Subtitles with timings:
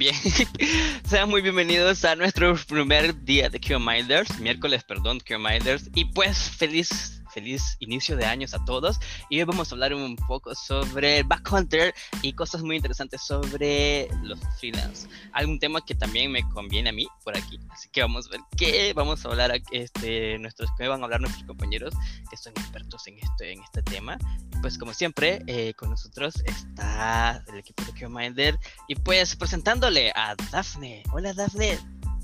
[0.00, 0.14] Bien,
[1.10, 7.19] sean muy bienvenidos a nuestro primer día de QMinders, miércoles, perdón, QMinders, y pues feliz
[7.40, 9.00] feliz inicio de años a todos.
[9.30, 14.38] Y hoy vamos a hablar un poco sobre Backhunter y cosas muy interesantes sobre los
[14.58, 15.08] freelance.
[15.32, 17.58] Algún tema que también me conviene a mí por aquí.
[17.70, 21.22] Así que vamos a ver qué vamos a hablar, este, nuestros, qué van a hablar
[21.22, 21.94] nuestros compañeros
[22.30, 24.18] que son expertos en este, en este tema.
[24.60, 30.36] Pues como siempre, eh, con nosotros está el equipo de Geominder y pues presentándole a
[30.52, 31.04] Dafne.
[31.12, 31.78] Hola Dafne.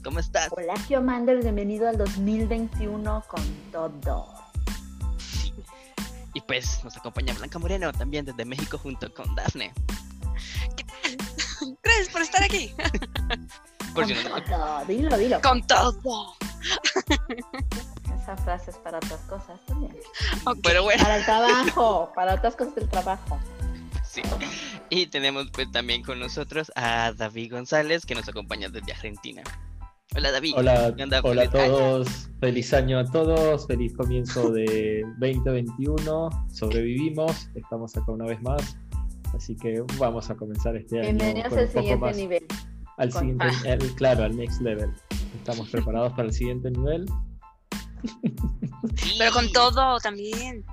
[0.04, 0.50] ¿Cómo estás?
[0.52, 4.45] Hola Geomander, bienvenido al 2021 con todo.
[6.36, 9.72] Y pues nos acompaña Blanca Moreno también desde México junto con Dafne.
[10.76, 11.16] ¿Qué tal?
[11.82, 12.74] Gracias por estar aquí.
[13.94, 15.40] por con todo, dilo, dilo.
[15.40, 16.36] Con todo.
[18.20, 19.96] Esa frase es para otras cosas también.
[20.62, 21.02] Pero bueno.
[21.02, 23.40] Para el trabajo, para otras cosas del trabajo.
[24.04, 24.20] Sí.
[24.90, 29.42] Y tenemos pues también con nosotros a David González que nos acompaña desde Argentina.
[30.16, 30.54] Hola David.
[30.56, 32.08] Hola, hola a todos.
[32.40, 33.66] Feliz año a todos.
[33.66, 36.30] Feliz comienzo de 2021.
[36.54, 37.50] Sobrevivimos.
[37.54, 38.78] Estamos acá una vez más.
[39.34, 41.18] Así que vamos a comenzar este año.
[41.18, 42.46] Bienvenidos al siguiente nivel.
[42.96, 43.46] Al siguiente,
[43.96, 44.90] claro, al next level.
[45.36, 47.04] Estamos preparados para el siguiente nivel.
[49.18, 50.64] Pero con todo también.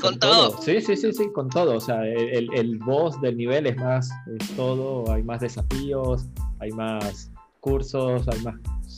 [0.00, 0.62] Con, todo.
[0.62, 1.74] Sí, sí, sí, sí, con todo.
[1.74, 4.08] O sea, el, el boss del nivel es más,
[4.38, 5.10] es todo.
[5.12, 6.28] Hay más desafíos,
[6.60, 8.54] hay más cursos, hay más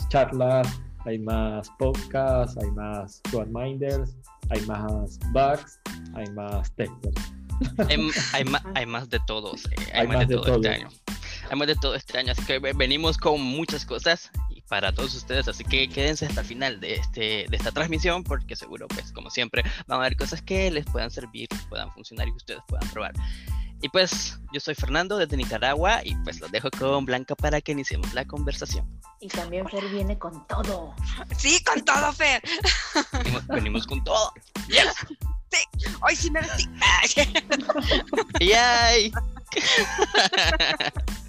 [0.09, 4.17] charlas, hay más podcasts, hay más minders,
[4.51, 5.79] hay más bugs,
[6.15, 7.33] hay más testers.
[8.33, 10.89] Hay, más, de todos, eh, hay, más, de, todo, este año.
[11.49, 15.15] Hay más de todo este año, así que venimos con muchas cosas y para todos
[15.15, 19.13] ustedes, así que quédense hasta el final de, este, de esta transmisión porque seguro, pues
[19.13, 22.61] como siempre, van a haber cosas que les puedan servir, puedan funcionar y que ustedes
[22.67, 23.13] puedan probar.
[23.81, 27.73] Y pues yo soy Fernando desde Nicaragua y pues los dejo con Blanca para que
[27.73, 28.87] iniciemos la conversación.
[29.21, 30.95] Y también Fer viene con todo.
[31.37, 32.43] Sí, con todo, Fer.
[33.49, 34.33] Venimos, con todo.
[34.69, 35.59] Sí,
[36.03, 36.69] hoy sí me vestí.
[38.41, 39.13] ¡Yay!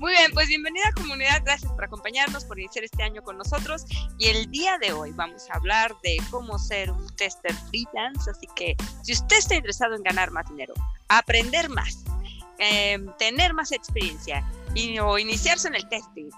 [0.00, 3.84] Muy bien, pues bienvenida comunidad, gracias por acompañarnos, por iniciar este año con nosotros.
[4.18, 8.46] Y el día de hoy vamos a hablar de cómo ser un tester freelance, así
[8.54, 10.74] que si usted está interesado en ganar más dinero,
[11.08, 12.04] aprender más,
[12.58, 16.30] em, tener más experiencia y, o iniciarse en el testing,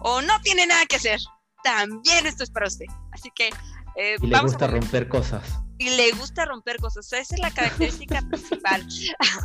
[0.00, 1.20] o no tiene nada que hacer,
[1.62, 2.86] también esto es para usted.
[3.12, 3.50] Así que...
[3.96, 7.10] Eh, y le gusta romper cosas y le gusta romper cosas.
[7.10, 8.86] esa es la característica principal.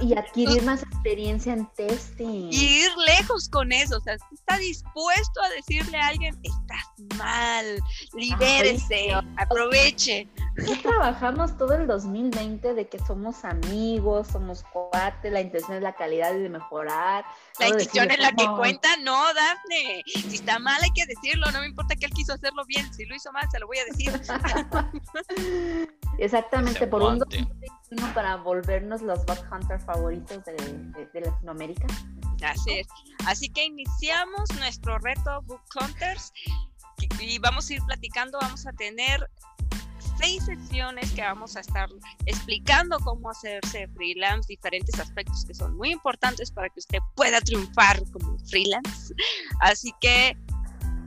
[0.01, 2.49] Y adquirir más experiencia en testing.
[2.51, 3.97] Y ir lejos con eso.
[3.97, 7.79] O sea, está dispuesto a decirle a alguien, estás mal,
[8.13, 10.27] libérese, aproveche.
[10.57, 15.95] Ya trabajamos todo el 2020 de que somos amigos, somos cuates, la intención es la
[15.95, 17.25] calidad y de mejorar.
[17.59, 20.03] La intención es la que cuenta, no, Dafne.
[20.05, 23.05] Si está mal hay que decirlo, no me importa que él quiso hacerlo bien, si
[23.05, 24.11] lo hizo mal se lo voy a decir.
[26.25, 30.55] Exactamente, por un 2021 para volvernos los bot hunters favoritos de,
[31.13, 31.85] de, Latinoamérica.
[32.43, 32.87] Así es.
[33.27, 36.33] Así que iniciamos nuestro reto Book Hunters
[37.19, 39.29] y vamos a ir platicando, vamos a tener
[40.17, 41.89] seis secciones que vamos a estar
[42.25, 48.01] explicando cómo hacerse freelance, diferentes aspectos que son muy importantes para que usted pueda triunfar
[48.11, 49.13] como freelance.
[49.59, 50.35] Así que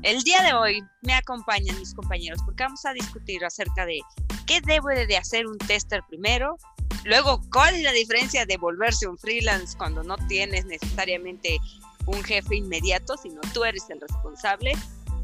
[0.03, 4.01] el día de hoy me acompañan mis compañeros porque vamos a discutir acerca de
[4.47, 6.57] qué debe de hacer un tester primero,
[7.05, 11.59] luego cuál es la diferencia de volverse un freelance cuando no tienes necesariamente
[12.07, 14.73] un jefe inmediato, sino tú eres el responsable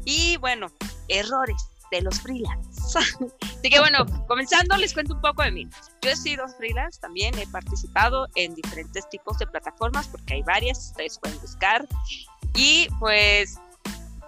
[0.03, 0.67] y bueno,
[1.07, 2.99] errores de los freelance.
[3.41, 5.67] Así que bueno, comenzando les cuento un poco de mí.
[6.01, 10.89] Yo he sido freelance, también he participado en diferentes tipos de plataformas porque hay varias,
[10.89, 11.87] ustedes pueden buscar.
[12.53, 13.59] Y pues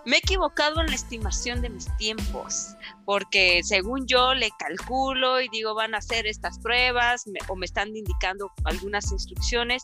[0.07, 5.49] me he equivocado en la estimación de mis tiempos, porque según yo le calculo y
[5.49, 9.83] digo van a hacer estas pruebas o me están indicando algunas instrucciones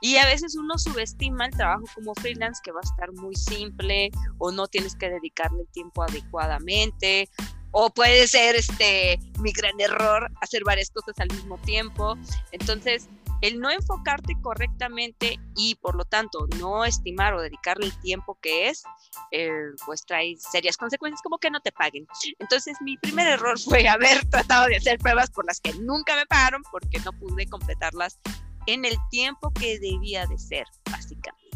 [0.00, 4.10] y a veces uno subestima el trabajo como freelance que va a estar muy simple
[4.38, 7.28] o no tienes que dedicarle el tiempo adecuadamente
[7.70, 12.16] o puede ser este mi gran error hacer varias cosas al mismo tiempo.
[12.50, 13.08] Entonces,
[13.42, 18.68] el no enfocarte correctamente y por lo tanto no estimar o dedicarle el tiempo que
[18.68, 18.84] es,
[19.32, 19.50] eh,
[19.84, 22.06] pues trae serias consecuencias como que no te paguen.
[22.38, 26.24] Entonces mi primer error fue haber tratado de hacer pruebas por las que nunca me
[26.24, 28.18] pagaron porque no pude completarlas
[28.66, 31.50] en el tiempo que debía de ser, básicamente.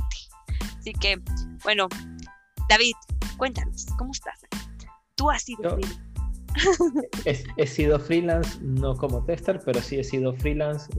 [0.79, 1.21] Así que,
[1.63, 1.89] bueno,
[2.69, 2.95] David,
[3.37, 4.41] cuéntanos, ¿cómo estás?
[5.15, 6.16] Tú has sido freelance.
[7.57, 10.91] He, sido freelance, no como tester, pero sí he sido freelance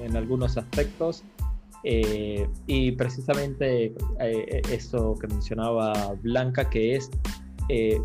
[0.00, 1.24] en, algunos aspectos.
[1.86, 7.10] Eh, y precisamente eh, eso que mencionaba Blanca, que es
[7.68, 8.00] eh,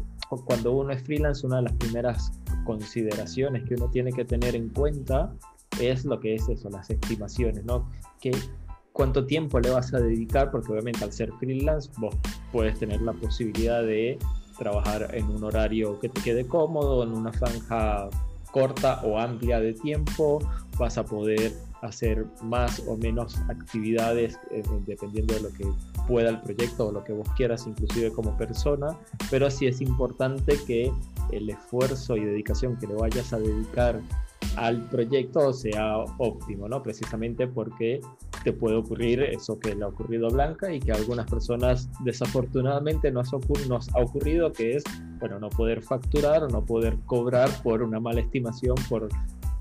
[0.45, 2.31] cuando uno es freelance, una de las primeras
[2.65, 5.33] consideraciones que uno tiene que tener en cuenta
[5.79, 7.89] es lo que es eso, las estimaciones, ¿no?
[8.21, 8.31] Que,
[8.91, 10.51] ¿Cuánto tiempo le vas a dedicar?
[10.51, 12.13] Porque obviamente al ser freelance vos
[12.51, 14.19] puedes tener la posibilidad de
[14.59, 18.09] trabajar en un horario que te quede cómodo, en una franja
[18.51, 20.39] corta o amplia de tiempo,
[20.77, 25.65] vas a poder hacer más o menos actividades eh, dependiendo de lo que
[26.07, 28.97] pueda el proyecto o lo que vos quieras, inclusive como persona,
[29.29, 30.91] pero sí es importante que
[31.31, 34.01] el esfuerzo y dedicación que le vayas a dedicar
[34.55, 36.81] al proyecto sea óptimo, ¿no?
[36.81, 38.01] Precisamente porque
[38.43, 41.89] te puede ocurrir eso que le ha ocurrido a Blanca y que a algunas personas
[42.03, 43.31] desafortunadamente nos,
[43.67, 44.83] nos ha ocurrido, que es,
[45.19, 49.09] bueno, no poder facturar o no poder cobrar por una mala estimación, por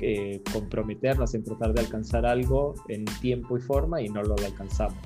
[0.00, 4.98] eh, comprometernos en tratar de alcanzar algo en tiempo y forma y no lo alcanzamos.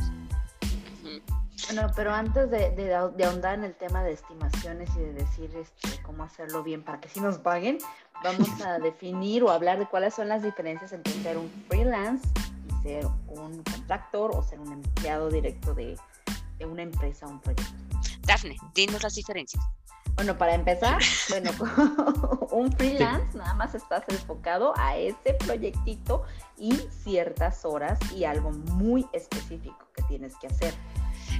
[1.66, 2.92] Bueno, pero antes de, de,
[3.24, 7.08] ahondar en el tema de estimaciones y de decir este, cómo hacerlo bien para que
[7.08, 7.78] sí nos paguen,
[8.22, 12.28] vamos a definir o hablar de cuáles son las diferencias entre ser un freelance
[12.82, 15.96] ser un contractor o ser un empleado directo de,
[16.58, 17.72] de una empresa o un proyecto.
[18.22, 19.64] Dafne, dinos las diferencias.
[20.16, 21.00] Bueno, para empezar,
[21.30, 21.50] bueno,
[22.50, 26.24] un freelance nada más estás enfocado a ese proyectito
[26.58, 30.74] y ciertas horas y algo muy específico que tienes que hacer.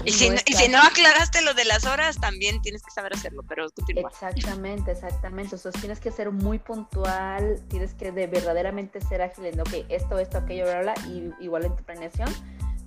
[0.05, 3.13] Y si, no, y si, no, aclaraste lo de las horas, también tienes que saber
[3.15, 4.11] hacerlo, pero continúa.
[4.11, 5.57] Exactamente, exactamente.
[5.57, 10.19] Entonces tienes que ser muy puntual, tienes que de verdaderamente ser ágil en, ok, esto,
[10.19, 12.29] esto, aquello, bla, bla, y igual en tu planeación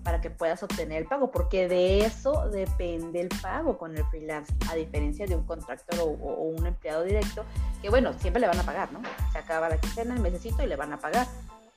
[0.03, 4.53] para que puedas obtener el pago, porque de eso depende el pago con el freelance,
[4.69, 7.43] a diferencia de un contractor o, o un empleado directo,
[7.81, 9.01] que bueno, siempre le van a pagar, ¿no?
[9.31, 11.25] Se acaba la quincena, el mesecito y le van a pagar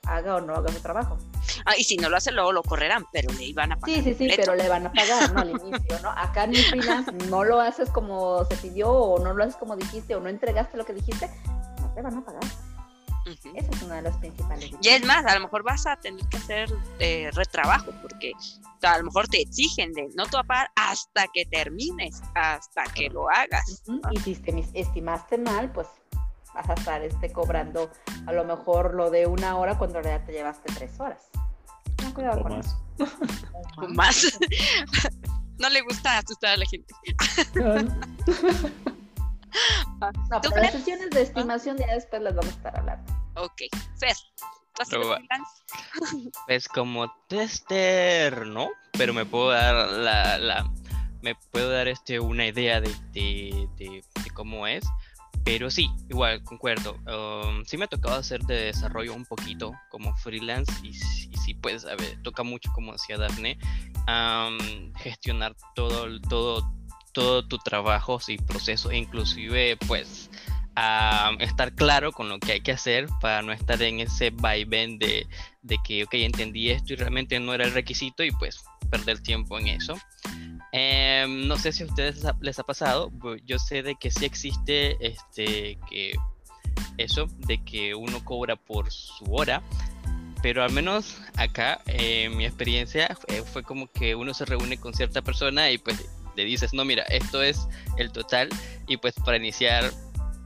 [0.05, 1.17] haga o no haga su trabajo.
[1.65, 3.97] Ah, y si no lo hace, luego lo correrán, pero le iban a pagar.
[3.97, 5.41] Sí, sí, sí, pero le van a pagar, ¿no?
[5.41, 6.09] Al inicio, ¿no?
[6.09, 9.75] Acá en el freelance no lo haces como se pidió, o no lo haces como
[9.75, 11.29] dijiste, o no entregaste lo que dijiste,
[11.81, 12.43] no te van a pagar.
[13.25, 14.71] Esa es una de las principales.
[14.81, 16.69] Y es más, a lo mejor vas a tener que hacer
[16.99, 18.31] eh, retrabajo, porque
[18.81, 23.83] a lo mejor te exigen de no pagar hasta que termines, hasta que lo hagas.
[24.11, 25.87] Y si te estimaste mal, pues
[26.53, 27.89] vas a estar este, cobrando
[28.25, 31.29] a lo mejor lo de una hora cuando en realidad te llevaste tres horas.
[32.03, 32.65] No, cuidado con más.
[32.65, 32.77] eso.
[33.89, 34.39] más.
[35.57, 36.93] no le gusta asustar a la gente.
[40.29, 43.13] no, pero las sesiones de estimación ya después las vamos a estar hablando.
[43.35, 43.61] Ok,
[43.99, 44.15] Fer.
[46.45, 48.69] Pues como tester, ¿no?
[48.93, 50.71] Pero me puedo dar la, la
[51.21, 54.85] me puedo dar este una idea de, de, de, de cómo es.
[55.43, 56.95] Pero sí, igual, concuerdo.
[57.07, 61.85] Um, sí me ha tocado hacer de desarrollo un poquito como freelance y, sí, pues,
[61.85, 63.57] a ver, toca mucho, como decía Daphne,
[64.97, 66.71] gestionar todo, todo,
[67.13, 70.29] todo tu trabajo y proceso, e inclusive, pues,
[71.39, 75.27] estar claro con lo que hay que hacer para no estar en ese vaivén de,
[75.61, 79.57] de que, ok, entendí esto y realmente no era el requisito y pues perder tiempo
[79.59, 79.97] en eso.
[80.71, 83.11] Em, no sé si a ustedes les ha pasado,
[83.45, 86.13] yo sé de que sí existe este que
[86.97, 89.63] eso, de que uno cobra por su hora,
[90.41, 93.17] pero al menos acá, en mi experiencia,
[93.51, 96.05] fue como que uno se reúne con cierta persona y pues
[96.35, 97.67] le dices, no, mira, esto es
[97.97, 98.49] el total
[98.87, 99.91] y pues para iniciar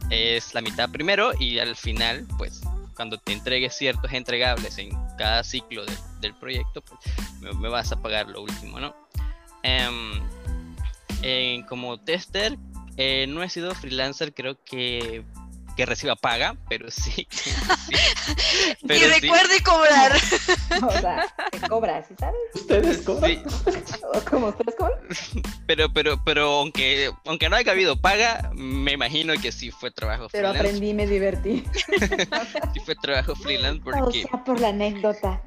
[0.09, 2.61] es la mitad primero y al final, pues
[2.95, 5.83] cuando te entregues ciertos entregables en cada ciclo
[6.21, 8.95] del proyecto, pues me, vas a pagar lo último, ¿no?
[9.63, 10.21] Em,
[11.67, 12.57] como tester,
[12.97, 15.23] eh, no he sido freelancer, creo que
[15.75, 17.27] que reciba paga, pero sí.
[18.81, 20.11] y recuerde cobrar.
[20.83, 22.39] o sea, te cobra, ¿sí sabes?
[22.53, 23.43] ¿Ustedes cobran?
[24.29, 24.99] ¿Cómo ustedes cobran?
[25.65, 30.27] Pero, pero, pero aunque, aunque no haya habido paga, me imagino que sí fue trabajo
[30.29, 30.57] pero freelance.
[30.57, 31.63] Pero aprendí y me divertí.
[32.73, 34.25] sí fue trabajo freelance porque...
[34.25, 35.41] O sea, por la anécdota.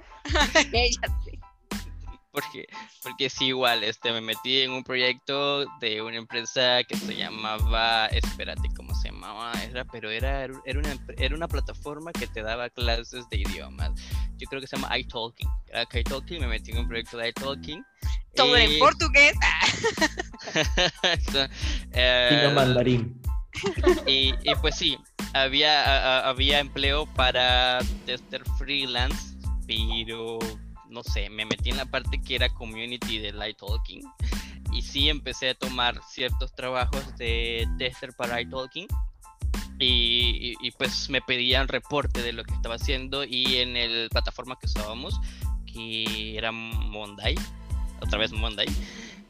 [2.36, 2.66] Porque,
[3.02, 8.08] porque sí, igual, este, me metí en un proyecto de una empresa que se llamaba,
[8.08, 9.52] espérate, ¿cómo se llamaba?
[9.62, 13.90] Era, pero era, era, una, era una plataforma que te daba clases de idiomas.
[14.36, 15.48] Yo creo que se llama iTalking.
[15.68, 17.82] Era iTalking, me metí en un proyecto de iTalking.
[18.34, 19.34] Todo en portugués.
[21.32, 21.46] so,
[21.92, 23.18] eh, mandarín.
[24.06, 24.98] Y, y, pues sí,
[25.32, 30.38] había, había empleo para tester freelance, pero
[30.90, 34.02] no sé, me metí en la parte que era community de Light Talking
[34.72, 38.86] y sí empecé a tomar ciertos trabajos de tester para iTalking
[39.78, 44.58] y, y, pues me pedían reporte de lo que estaba haciendo y en el plataforma
[44.58, 45.20] que usábamos
[45.70, 47.34] que era Monday,
[48.00, 48.66] otra vez Monday.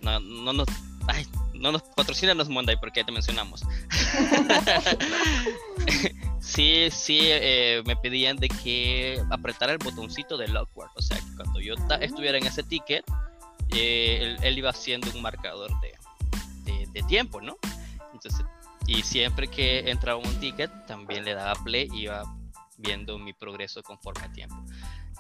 [0.02, 0.68] No, no nos,
[1.08, 3.62] ay, no nos patrocinan los Monday porque ya te mencionamos.
[6.40, 10.92] sí, sí, eh, me pedían de que apretara el botoncito de Lockwork.
[10.96, 13.04] O sea, que cuando yo estuviera en ese ticket,
[13.74, 15.92] eh, él, iba haciendo un marcador de,
[17.08, 17.58] tiempo, ¿no?
[18.14, 18.44] Entonces,
[18.86, 22.24] y siempre que entraba un ticket, también le daba play y iba
[22.78, 24.56] viendo mi progreso conforme a tiempo.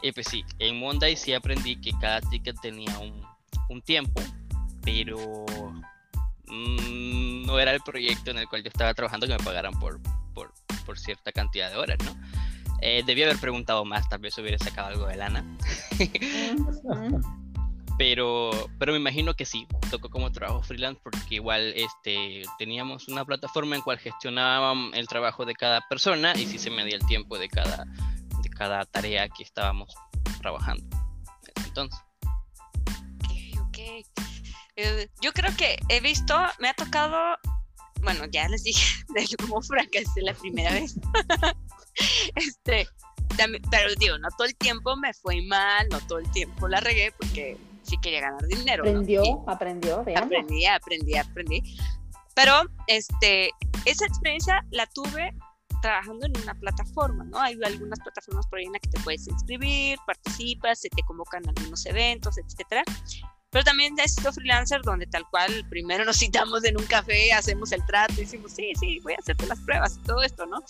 [0.02, 3.22] Y pues sí, en Monday sí aprendí que cada ticket tenía un,
[3.68, 4.22] un tiempo,
[4.82, 5.44] pero
[6.46, 10.00] mm, no era el proyecto en el cual yo estaba trabajando que me pagaran por,
[10.86, 12.16] por, cierta cantidad de horas, ¿no?
[12.80, 15.44] Eh, debía haber preguntado más, tal vez hubiera sacado algo de lana.
[17.98, 23.24] pero, pero me imagino que sí, tocó como trabajo freelance porque igual este, teníamos una
[23.24, 27.38] plataforma en cual gestionábamos el trabajo de cada persona y sí se medía el tiempo
[27.38, 27.86] de cada,
[28.42, 29.94] de cada tarea que estábamos
[30.40, 30.84] trabajando.
[31.64, 31.98] Entonces.
[33.24, 33.78] Ok, ok.
[34.76, 37.38] Eh, yo creo que he visto, me ha tocado,
[38.02, 40.94] bueno, ya les dije, de como fracasé la primera vez.
[42.34, 42.88] este,
[43.70, 47.12] pero digo, no todo el tiempo me fue mal, no todo el tiempo la regué
[47.12, 48.82] porque sí quería ganar dinero.
[48.82, 51.78] Aprendió, aprendió, Aprendí, aprendí, aprendí.
[52.34, 52.52] Pero
[52.86, 53.50] este,
[53.84, 55.34] esa experiencia la tuve
[55.80, 57.38] trabajando en una plataforma, ¿no?
[57.38, 61.48] Hay algunas plataformas por ahí en las que te puedes inscribir, participas, se te convocan
[61.48, 62.82] algunos eventos, etcétera.
[63.56, 67.72] Pero también he sido freelancer donde tal cual primero nos citamos en un café, hacemos
[67.72, 70.62] el trato y decimos, sí, sí, voy a hacerte las pruebas y todo esto, ¿no?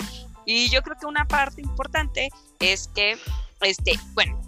[0.44, 2.28] Y yo creo que una parte importante
[2.60, 3.18] es que,
[3.62, 4.40] este, bueno,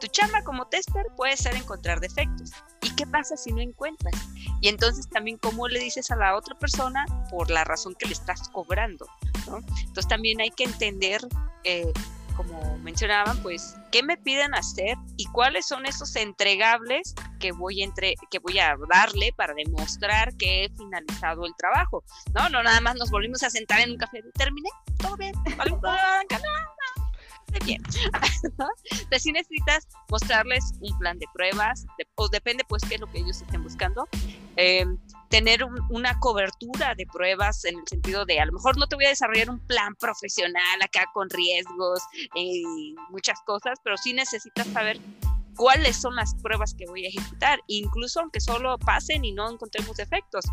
[0.00, 2.50] tu chamba como tester puede ser encontrar defectos.
[2.82, 4.16] ¿Y qué pasa si no encuentras?
[4.60, 8.14] Y entonces también cómo le dices a la otra persona por la razón que le
[8.14, 9.06] estás cobrando.
[9.46, 9.58] ¿no?
[9.58, 11.20] Entonces también hay que entender,
[11.62, 11.92] eh,
[12.36, 18.14] como mencionaban, pues, qué me piden hacer y cuáles son esos entregables que voy, entre,
[18.30, 22.04] que voy a darle para demostrar que he finalizado el trabajo.
[22.34, 24.22] No, no, nada más nos volvimos a sentar en un café.
[24.34, 25.34] Terminé, todo bien,
[27.64, 27.82] bien.
[28.42, 33.18] Entonces, si necesitas mostrarles un plan de pruebas, o depende pues qué es lo que
[33.18, 34.08] ellos estén buscando.
[34.56, 34.98] Em,
[35.28, 35.60] tener
[35.90, 39.10] una cobertura de pruebas en el sentido de a lo mejor no te voy a
[39.10, 42.00] desarrollar un plan profesional acá con riesgos
[42.34, 44.98] y muchas cosas, pero sí necesitas saber
[45.56, 49.96] cuáles son las pruebas que voy a ejecutar, incluso aunque solo pasen y no encontremos
[49.96, 50.44] defectos.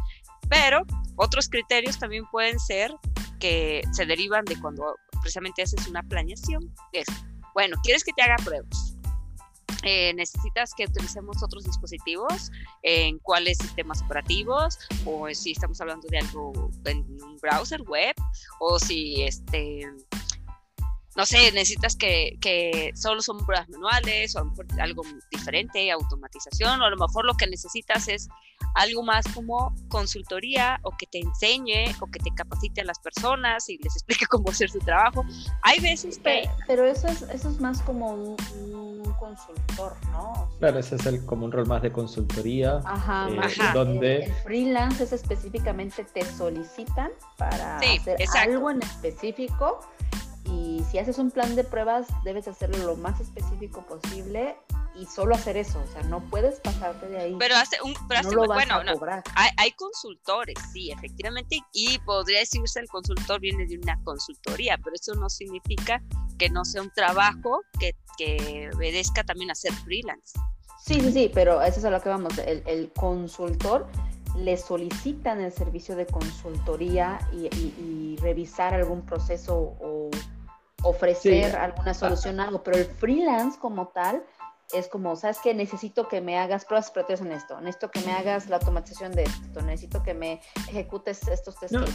[0.50, 0.81] Pero
[1.17, 2.91] otros criterios también pueden ser
[3.39, 6.74] que se derivan de cuando precisamente haces una planeación.
[6.91, 7.05] Es,
[7.53, 8.92] bueno, ¿quieres que te haga pruebas?
[9.84, 12.52] Eh, necesitas que utilicemos otros dispositivos,
[12.84, 18.16] en cuáles sistemas operativos, o si estamos hablando de algo en un browser web,
[18.60, 19.86] o si este
[21.16, 26.90] no sé, necesitas que, que solo son pruebas manuales o algo diferente, automatización, o a
[26.90, 28.30] lo mejor lo que necesitas es
[28.74, 33.70] algo más como consultoría o que te enseñe o que te capacite a las personas
[33.70, 35.24] y les explique cómo hacer su trabajo.
[35.62, 36.50] Hay veces que...
[36.68, 40.50] Pero, eso, es, eso es más como un, consultor, ¿no?
[40.60, 42.82] claro, ese es el, como un rol más de consultoría.
[42.84, 44.25] Ajá, eh, Donde...
[44.25, 49.80] El, freelance es específicamente te solicitan para hacer algo en específico
[50.45, 54.57] y si haces un plan de pruebas debes hacerlo lo más específico posible
[54.95, 57.35] y solo hacer eso, o sea, no puedes pasarte de ahí.
[57.39, 58.75] Pero hace un, pero no bueno,
[59.35, 65.15] hay, consultores, sí, efectivamente, y podría decirse el consultor viene de una consultoría, pero eso
[65.15, 66.01] no significa
[66.38, 70.38] que no sea un trabajo que, que obedezca también a ser freelance.
[70.85, 73.88] Sí, sí, sí, pero eso es a lo que vamos, el, el consultor
[74.36, 80.10] le solicitan el servicio de consultoría y, y revisar algún proceso o
[80.84, 84.24] ofrecer alguna solución, algo, pero el freelance como tal
[84.74, 85.53] es como, ¿sabes qué?
[85.53, 89.24] Necesito que me hagas pruebas operativas en esto, necesito que me hagas la automatización de
[89.24, 91.86] esto, necesito que me ejecutes estos test no,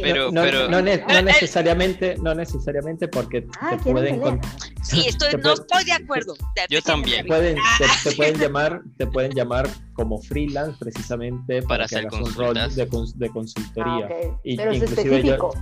[0.00, 0.68] Pero, no, pero...
[0.68, 0.82] No,
[1.22, 4.40] necesariamente, no necesariamente porque ah, te pueden...
[4.82, 6.34] Sí, estoy, no estoy de acuerdo.
[6.70, 7.22] Yo también.
[7.22, 7.58] Te pueden,
[8.04, 12.54] te, pueden llamar, te pueden llamar como freelance precisamente para, hacer que hagas un rol
[12.54, 12.86] de,
[13.16, 14.08] de consultoría.
[14.10, 15.52] Ah, pero es específico.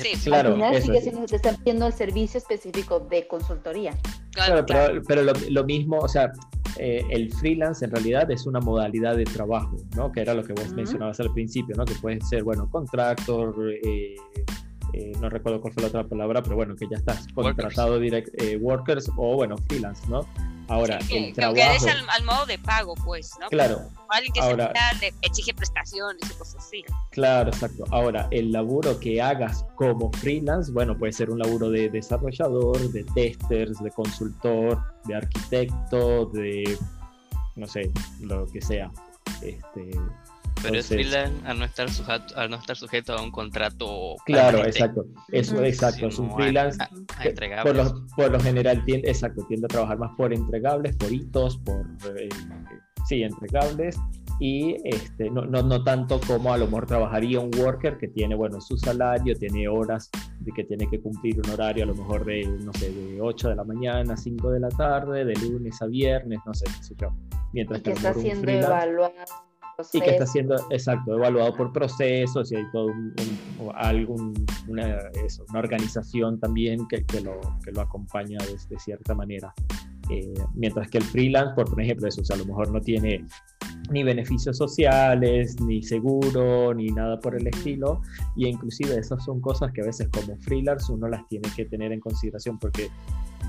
[0.00, 0.50] Sí, claro.
[0.50, 3.96] Al final sigue siendo, te están pidiendo el servicio específico de consultoría.
[4.32, 6.32] Claro, pero, lo, mismo, o sea,
[6.78, 10.10] eh, el freelance en realidad es una modalidad de trabajo, ¿no?
[10.10, 11.84] Que era lo que vos mencionabas al principio, ¿no?
[11.84, 14.16] Que puede ser, bueno, contractor, eh,
[14.92, 18.30] eh, no recuerdo cuál fue la otra palabra, pero bueno, que ya estás contratado workers.
[18.32, 20.26] direct, workers o, bueno, freelance, ¿no?
[20.68, 21.54] Ahora, Sí, el que- trabajo...
[21.56, 23.48] que es al, al modo de pago, pues, ¿no?
[23.48, 26.84] Claro, O alguien que ahora- se le exige prestaciones y cosas así.
[27.10, 27.84] Claro, exacto.
[27.90, 33.04] Ahora, el laburo que hagas como freelance, bueno, puede ser un laburo de desarrollador, de
[33.14, 36.78] testers, de consultor, de arquitecto, de,
[37.56, 37.90] no sé,
[38.20, 38.90] lo que sea.
[39.42, 39.90] Este,
[40.64, 44.16] Pero es freelance al no estar sujeto, al no estar sujeto a un contrato.
[44.24, 45.04] claro, permanente, exacto.
[45.32, 46.06] Eso, exacto.
[46.08, 46.82] Es un a- freelance.
[46.82, 46.84] a-
[47.18, 50.96] a que por, lo, por lo general tiende, exacto, tiende a trabajar más por entregables,
[50.96, 51.86] por hitos, por
[52.18, 52.28] eh,
[53.08, 53.96] sí, entregables
[54.40, 58.34] y este, no, no, no tanto como a lo mejor trabajaría un worker que tiene
[58.34, 62.24] bueno su salario, tiene horas de que tiene que cumplir un horario a lo mejor
[62.24, 65.80] de, no sé, de 8 de la mañana a 5 de la tarde, de lunes
[65.80, 67.08] a viernes, no sé, qué sé yo.
[67.52, 69.28] Mientras Y que a lo está siendo freelance-
[69.92, 73.14] y que está siendo, exacto, evaluado por procesos y hay todo un,
[73.60, 74.34] un- algún,
[74.68, 79.52] una, eso, una organización también que, que, lo, que lo acompaña de, de cierta manera.
[80.10, 83.24] Eh, mientras que el freelance, por ejemplo, eso, o sea, a lo mejor no tiene
[83.90, 88.00] ni beneficios sociales, ni seguro, ni nada por el estilo,
[88.36, 91.92] y inclusive esas son cosas que a veces como freelance uno las tiene que tener
[91.92, 92.88] en consideración porque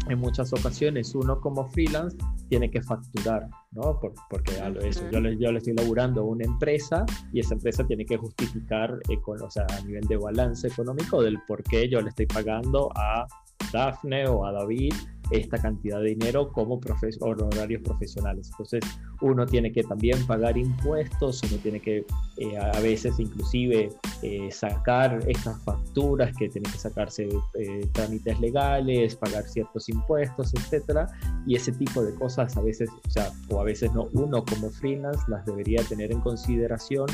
[0.09, 2.17] en muchas ocasiones uno como freelance
[2.49, 3.99] tiene que facturar, ¿no?
[3.99, 7.39] Por- porque a lo- eso, yo, le, yo le estoy laburando a una empresa y
[7.39, 11.63] esa empresa tiene que justificar, econ- o sea, a nivel de balance económico del por
[11.63, 13.25] qué yo le estoy pagando a
[13.73, 14.93] Dafne o a David
[15.31, 18.49] esta cantidad de dinero como profes honorarios profesionales.
[18.51, 18.83] Entonces,
[19.21, 22.05] uno tiene que también pagar impuestos, uno tiene que
[22.37, 23.89] eh, a veces inclusive
[24.21, 31.07] eh, sacar estas facturas que tiene que sacarse eh, trámites legales, pagar ciertos impuestos, etcétera,
[31.47, 34.69] y ese tipo de cosas a veces, o sea, o a veces no, uno como
[34.69, 37.07] freelance las debería tener en consideración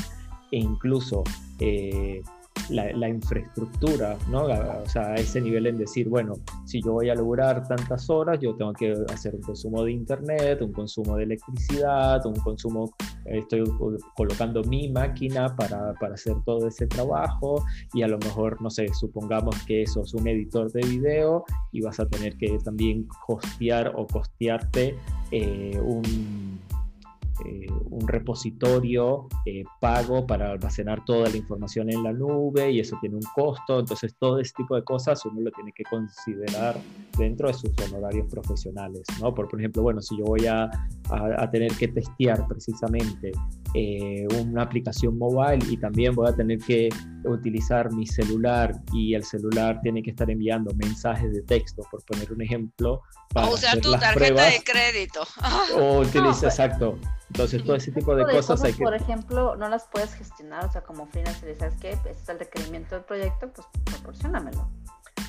[0.50, 1.24] e incluso
[1.58, 2.22] eh,
[2.70, 4.44] la, infraestructura, ¿no?
[4.44, 8.38] O sea, a ese nivel en decir, bueno, si yo voy a lograr tantas horas,
[8.40, 12.90] yo tengo que hacer un consumo de internet, un consumo de electricidad, un consumo,
[13.26, 18.60] estoy co- colocando mi máquina para, para hacer todo ese trabajo y a lo mejor,
[18.62, 22.58] no sé, supongamos que eso es un editor de video y vas a tener que
[22.64, 24.96] también hostear o costearte
[25.30, 26.58] eh, un,
[27.46, 32.96] eh, un repositorio eh, pago para almacenar toda la información en la nube y eso
[33.00, 36.76] tiene un costo, entonces todo ese tipo de cosas uno lo tiene que considerar
[37.18, 39.34] dentro de sus honorarios profesionales, ¿no?
[39.34, 43.32] Por, por ejemplo, bueno, si yo voy a, a- a tener que testear precisamente
[43.74, 46.88] eh, una aplicación mobile y también voy a tener que
[47.24, 52.30] utilizar mi celular y el celular tiene que estar enviando mensajes de texto, por poner
[52.32, 53.00] un ejemplo,
[53.32, 54.52] para O usar tu tarjeta pruebas.
[54.52, 55.20] de crédito.
[55.78, 56.98] O utiliza, pues, exacto.
[57.32, 58.82] Entonces, todo ese tipo de de cosas hay que.
[58.84, 61.92] por ejemplo, no las puedes gestionar, o sea, como freelancer, ¿sabes qué?
[61.92, 64.68] Ese es el requerimiento del proyecto, pues proporcionamelo.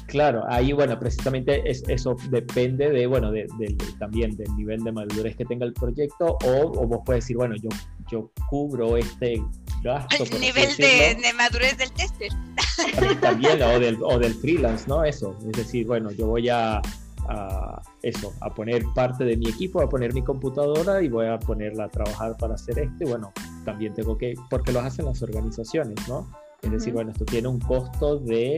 [0.07, 4.91] Claro, ahí, bueno, precisamente es, eso depende de, bueno, de, del- también del nivel de
[4.91, 7.69] madurez que tenga el proyecto, o, o vos puedes decir, bueno, yo,
[8.11, 9.41] yo cubro este
[9.81, 10.25] gasto.
[10.25, 12.29] El nivel de, de madurez del tester.
[13.21, 15.05] también, también, o, del, o del freelance, ¿no?
[15.05, 16.81] Eso, es decir, bueno, yo voy a,
[17.29, 21.39] a eso, a poner parte de mi equipo, a poner mi computadora y voy a
[21.39, 23.31] ponerla a trabajar para hacer esto, y bueno,
[23.65, 26.29] también tengo que, porque lo hacen las organizaciones, ¿no?
[26.61, 28.55] Es decir, bueno, esto tiene un costo de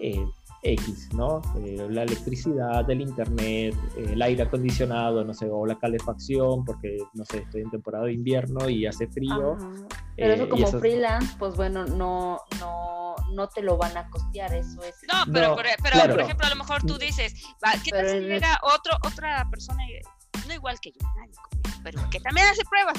[0.00, 0.26] eh,
[0.62, 1.42] X, ¿no?
[1.58, 7.24] Eh, la electricidad, el internet, el aire acondicionado, no sé, o la calefacción, porque, no
[7.24, 9.54] sé, estoy en temporada de invierno y hace frío.
[9.54, 9.70] Ajá.
[10.16, 14.08] Pero eh, eso como eso- freelance, pues bueno, no, no, no te lo van a
[14.08, 14.94] costear, eso es.
[15.12, 16.14] No, pero, No, por, pero claro.
[16.14, 19.48] por ejemplo, a lo mejor tú dices, va, ¿qué tal Pero si llega otro, otra
[19.50, 20.00] persona, y-
[20.46, 22.98] no igual que yo, nadie conmigo, pero que también hace pruebas?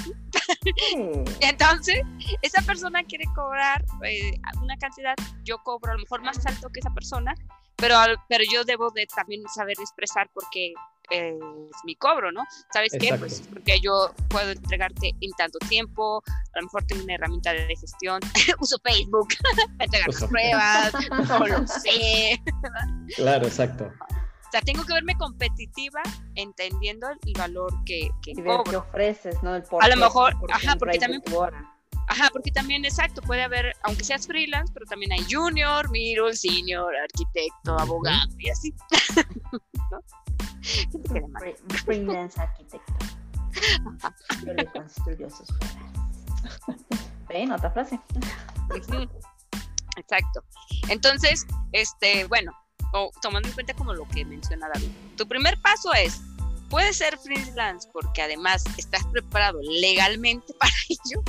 [1.41, 2.01] Entonces,
[2.41, 6.79] esa persona quiere cobrar eh, una cantidad, yo cobro a lo mejor más alto que
[6.79, 7.35] esa persona,
[7.75, 7.97] pero,
[8.29, 10.73] pero yo debo de también saber expresar porque
[11.09, 11.37] eh,
[11.69, 12.43] es mi cobro, ¿no?
[12.71, 13.13] ¿Sabes qué?
[13.17, 17.75] Pues porque yo puedo entregarte en tanto tiempo, a lo mejor tengo una herramienta de
[17.75, 18.21] gestión,
[18.59, 19.27] uso Facebook
[19.77, 20.93] para entregar las pruebas,
[21.27, 22.41] no lo sé.
[23.15, 23.91] Claro, exacto.
[24.53, 26.03] O sea, tengo que verme competitiva
[26.35, 28.11] entendiendo el valor que,
[28.77, 29.55] ofreces, ¿no?
[29.55, 31.23] El por A lo mejor, por ajá, porque también-.
[32.07, 36.95] Ajá, porque también, exacto, puede haber, aunque seas freelance, pero también hay junior, middle, senior,
[36.95, 38.71] arquitecto, abogado y así.
[39.91, 40.03] ¿No?
[41.83, 42.93] Freelance arquitecto.
[44.45, 45.47] Yo le construyo sus.
[47.27, 47.99] Ven, otra frase.
[49.97, 50.43] Exacto.
[50.89, 52.51] Entonces, este, bueno,
[52.93, 56.21] o tomando en cuenta como lo que menciona David, tu primer paso es,
[56.69, 61.23] puedes ser freelance porque además estás preparado legalmente para ello.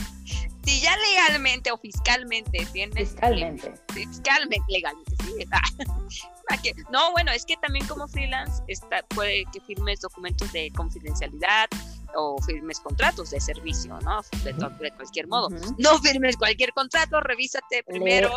[0.65, 3.11] si ya legalmente o fiscalmente tienes...
[3.11, 3.75] Fiscalmente.
[3.93, 5.45] fiscalmente, legalmente, sí.
[6.91, 11.69] no, bueno, es que también como freelance está, puede que firmes documentos de confidencialidad
[12.17, 14.23] o firmes contratos de servicio, ¿no?
[14.45, 14.55] De,
[14.93, 15.49] cualquier modo.
[15.79, 18.31] No firmes cualquier contrato, revísate primero.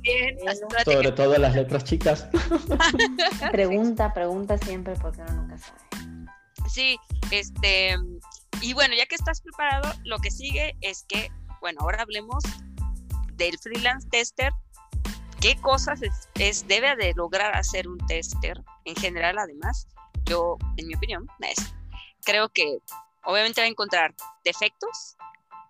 [0.00, 0.38] bien,
[0.84, 2.28] sobre todo las letras chicas.
[3.50, 5.80] pregunta, pregunta siempre porque uno nunca sabe.
[6.68, 6.96] Sí,
[7.30, 7.96] este,
[8.62, 12.44] y bueno, ya que estás preparado, lo que sigue es que, bueno, ahora hablemos
[13.34, 14.52] del freelance tester.
[15.40, 16.00] ¿Qué cosas
[16.34, 18.62] es, debe de lograr hacer un tester?
[18.84, 19.88] En general, además,
[20.24, 21.72] yo, en mi opinión, es,
[22.24, 22.78] creo que
[23.24, 25.16] obviamente va a encontrar defectos,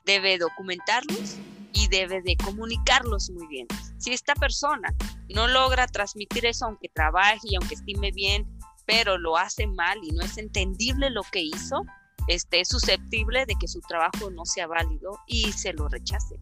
[0.04, 1.36] debe documentarlos
[1.72, 3.66] y debe de comunicarlos muy bien.
[3.98, 4.94] Si esta persona
[5.28, 8.46] no logra transmitir eso, aunque trabaje y aunque estime bien,
[8.86, 11.84] pero lo hace mal y no es entendible lo que hizo,
[12.26, 16.36] esté susceptible de que su trabajo no sea válido y se lo rechace,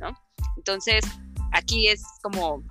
[0.00, 0.14] ¿no?
[0.56, 1.04] Entonces,
[1.52, 2.62] aquí es como,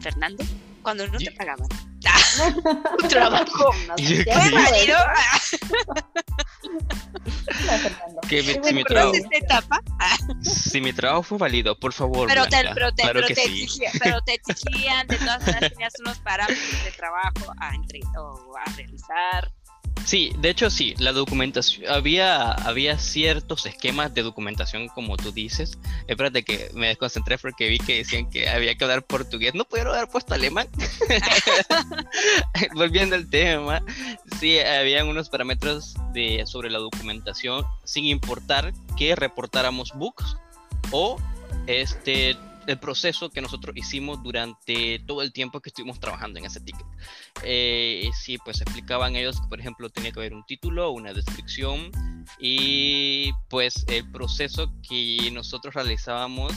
[0.00, 0.44] Fernando,
[0.84, 1.66] cuando no te pagaban.
[3.00, 4.96] tu trabajo fue válido.
[8.28, 9.12] que mi, si, mi trabajo,
[10.42, 12.28] si mi trabajo fue válido, por favor.
[12.28, 16.18] Pero te, pero te, pero te, exigían, pero te exigían, de todas maneras tenías unos
[16.18, 19.50] parámetros de trabajo a, entre, o a realizar
[20.04, 25.78] Sí, de hecho sí, la documentación, había, había ciertos esquemas de documentación como tú dices.
[26.06, 29.54] Espérate que me desconcentré porque vi que decían que había que hablar portugués.
[29.54, 30.68] No pudieron haber puesto alemán.
[32.74, 33.82] Volviendo al tema,
[34.38, 40.36] sí, habían unos parámetros de, sobre la documentación sin importar que reportáramos bugs
[40.90, 41.18] o
[41.66, 46.60] este el proceso que nosotros hicimos durante todo el tiempo que estuvimos trabajando en ese
[46.60, 46.86] ticket.
[47.42, 51.90] Eh, sí, pues explicaban ellos que, por ejemplo, tenía que haber un título, una descripción
[52.38, 56.52] y pues el proceso que nosotros realizábamos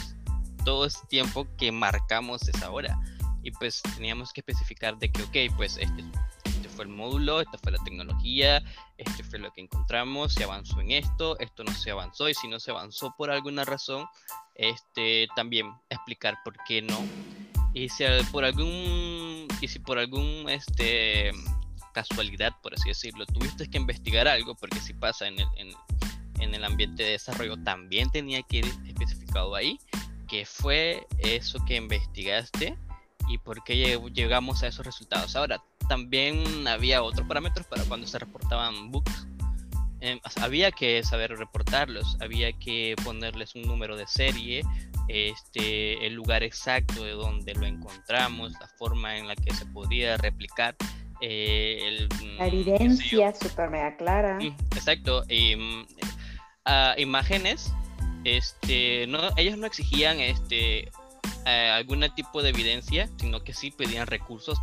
[0.64, 2.98] todo ese tiempo que marcamos esa hora.
[3.42, 6.04] Y pues teníamos que especificar de que, ok, pues este,
[6.44, 8.62] este fue el módulo, esta fue la tecnología,
[8.98, 12.48] este fue lo que encontramos, se avanzó en esto, esto no se avanzó y si
[12.48, 14.06] no se avanzó por alguna razón,
[14.58, 16.98] este, también explicar por qué no.
[17.72, 21.30] Y si por algún, y si por algún este,
[21.94, 25.74] casualidad, por así decirlo, tuviste que investigar algo, porque si pasa en el,
[26.40, 29.78] en, el ambiente de desarrollo, también tenía que ir especificado ahí,
[30.26, 32.76] que fue eso que investigaste
[33.28, 35.36] y por qué llegamos a esos resultados.
[35.36, 39.26] Ahora, también había otros parámetros para cuando se reportaban bugs
[40.00, 44.62] Em, había que saber reportarlos, había que ponerles un número de serie,
[45.08, 50.16] este, el lugar exacto de donde lo encontramos, la forma en la que se podía
[50.16, 50.76] replicar.
[51.20, 52.06] Eh,
[52.38, 54.38] la mm, evidencia súper mega clara.
[54.76, 55.24] Exacto.
[55.28, 55.82] Mm,
[56.98, 57.72] imágenes,
[58.24, 60.90] este, no, ellos no exigían este,
[61.46, 64.58] eh, algún tipo de evidencia, sino que sí pedían recursos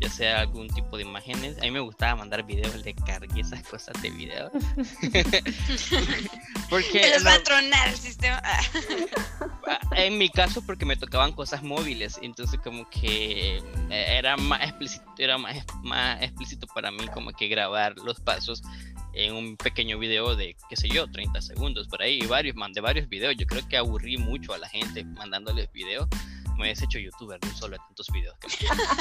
[0.00, 1.58] ya sea algún tipo de imágenes.
[1.58, 4.50] A mí me gustaba mandar videos, le cargué esas cosas de video.
[6.70, 8.42] porque los va a tronar el sistema.
[8.44, 8.60] Ah,
[9.96, 13.58] en mi caso, porque me tocaban cosas móviles, entonces como que
[13.90, 18.62] eh, era más explícito, era más, más explícito para mí como que grabar los pasos
[19.16, 22.80] en un pequeño video de, qué sé yo, 30 segundos por ahí, y varios, mandé
[22.80, 26.06] varios videos, yo creo que aburrí mucho a la gente mandándoles videos,
[26.56, 28.36] me hubiese hecho youtuber no solo de tantos videos.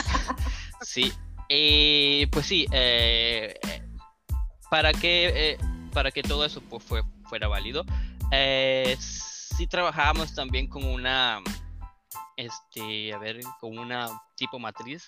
[0.81, 1.11] sí,
[1.49, 3.57] eh, pues sí, eh,
[4.69, 5.57] para que eh,
[5.93, 7.85] para que todo eso pues, fue, fuera válido,
[8.99, 11.41] sí trabajábamos también con una,
[12.35, 15.05] este, a ver, con una tipo matriz.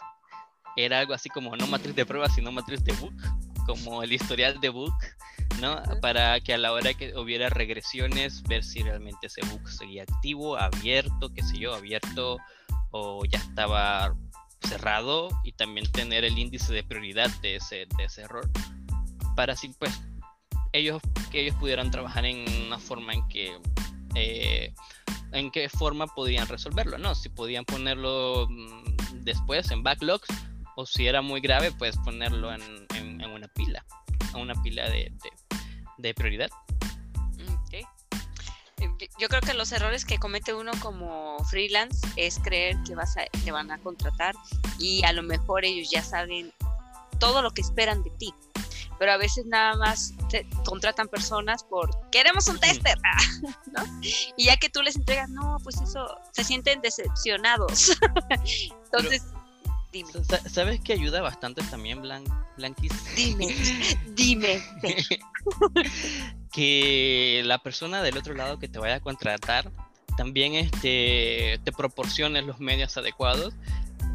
[0.77, 3.15] Era algo así como no matriz de prueba, sino matriz de book,
[3.65, 4.93] como el historial de book
[5.61, 5.81] ¿no?
[6.01, 10.57] Para que a la hora que hubiera regresiones, ver si realmente ese bug seguía activo,
[10.57, 12.37] abierto, qué sé yo, abierto
[12.91, 14.15] o ya estaba
[14.61, 18.49] cerrado y también tener el índice de prioridad de ese, de ese error
[19.37, 20.01] para así pues
[20.73, 20.99] ellos
[21.31, 23.55] que ellos pudieran trabajar en una forma en que
[24.15, 24.73] eh,
[25.31, 27.13] en qué forma podían resolverlo, ¿no?
[27.13, 30.27] Si podían ponerlo mm, después en backlogs
[30.77, 32.61] o si era muy grave, pues ponerlo en,
[32.93, 33.83] en, una pila,
[34.31, 35.11] a una pila de,
[35.97, 36.49] de prioridad.
[37.71, 37.83] Eh,
[39.17, 43.25] yo creo que los errores que comete uno como freelance es creer que vas a,
[43.43, 44.35] te van a contratar
[44.77, 46.53] y a lo mejor ellos ya saben
[47.19, 48.33] todo lo que esperan de ti.
[48.99, 52.97] Pero a veces nada más te contratan personas por queremos un tester,
[53.71, 53.83] ¿no?
[54.37, 57.97] Y ya que tú les entregas, no, pues eso se sienten decepcionados.
[58.85, 59.23] Entonces,
[60.03, 60.49] dime.
[60.49, 62.23] ¿Sabes que ayuda bastante también, Blan
[62.57, 62.91] Blanquis?
[63.15, 63.55] Dime,
[64.15, 64.61] dime.
[66.51, 69.71] que la persona del otro lado que te vaya a contratar
[70.17, 73.53] también este, te proporcione los medios adecuados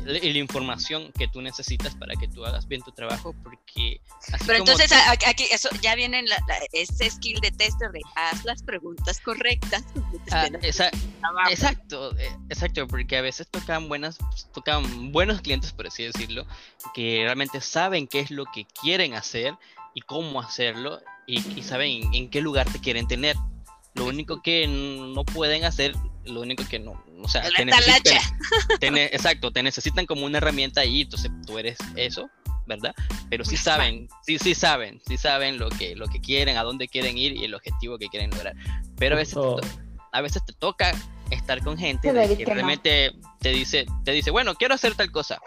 [0.06, 4.00] y la información que tú necesitas para que tú hagas bien tu trabajo, porque...
[4.46, 4.92] Pero entonces
[5.26, 6.36] aquí eso ya viene la,
[6.72, 9.84] ese skill de tester de haz las preguntas correctas.
[10.30, 10.48] Ah,
[11.50, 14.18] exacto, eh, exacto, porque a veces tocan buenas,
[14.52, 16.46] tocan buenos clientes, por así decirlo,
[16.94, 19.54] que realmente saben qué es lo que quieren hacer
[19.94, 23.36] y cómo hacerlo y, saben en qué lugar te quieren tener.
[23.94, 28.22] Lo único que no pueden hacer, lo único que no, o sea, te necesitan,
[28.96, 32.30] exacto, te necesitan como una herramienta ahí, entonces tú eres eso,
[32.66, 32.94] ¿verdad?
[33.28, 36.88] Pero sí saben, sí, sí saben, sí saben lo que, lo que quieren, a dónde
[36.88, 38.54] quieren ir y el objetivo que quieren lograr.
[38.96, 39.66] Pero a veces, te,
[40.12, 40.92] a veces te toca
[41.30, 45.40] estar con gente que realmente te dice, te dice, bueno, quiero hacer tal cosa.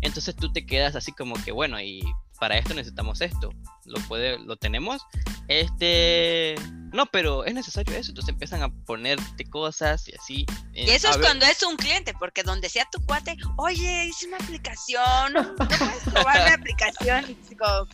[0.00, 2.02] Entonces tú te quedas así como que, bueno, y
[2.42, 3.50] para esto necesitamos esto.
[3.84, 5.06] Lo puede, lo tenemos.
[5.46, 6.56] Este,
[6.92, 8.10] no, pero es necesario eso.
[8.10, 10.46] Entonces empiezan a ponerte cosas y así.
[10.74, 14.38] y eso es cuando es un cliente, porque donde sea tu cuate, oye, hice una
[14.38, 17.30] aplicación, no puedes probar la aplicación.
[17.30, 17.86] Y como,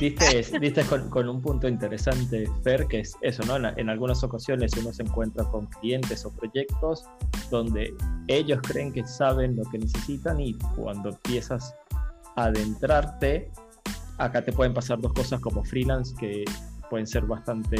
[0.00, 3.56] Viste, con, un punto interesante, Fer, que es eso, ¿no?
[3.56, 7.04] En, algunas ocasiones uno se encuentra con clientes o proyectos
[7.50, 7.94] donde
[8.26, 11.76] ellos creen que saben lo que necesitan y cuando empiezas
[12.36, 13.50] adentrarte,
[14.18, 16.44] acá te pueden pasar dos cosas como freelance que
[16.90, 17.76] pueden ser bastante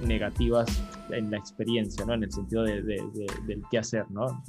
[0.00, 0.66] negativas
[1.10, 2.14] en la experiencia, ¿no?
[2.14, 4.42] En el sentido de, del qué hacer, ¿no?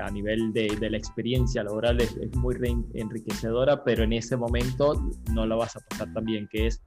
[0.00, 2.56] a nivel de, la experiencia laboral es, muy
[2.94, 4.94] enriquecedora, pero en ese momento
[5.32, 6.82] no lo vas a pasar tan bien, que es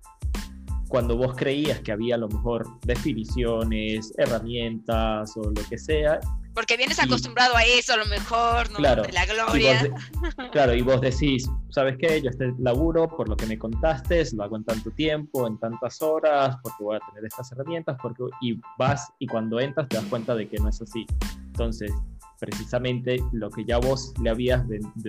[0.87, 6.19] cuando vos creías que había a lo mejor definiciones, herramientas o lo que sea.
[6.55, 8.77] Porque vienes acostumbrado a eso, a lo mejor, ¿no?
[8.77, 9.93] Claro, de la gloria.
[10.51, 12.21] claro, y vos decís, ¿sabes qué?
[12.21, 16.01] Yo este laburo por lo que me contaste, lo hago en tanto tiempo, en tantas
[16.01, 20.05] horas, porque voy a tener estas herramientas, porque, y vas y cuando entras te das
[20.05, 21.05] cuenta de que no es así.
[21.47, 21.91] Entonces,
[22.39, 24.63] precisamente lo que ya vos le habías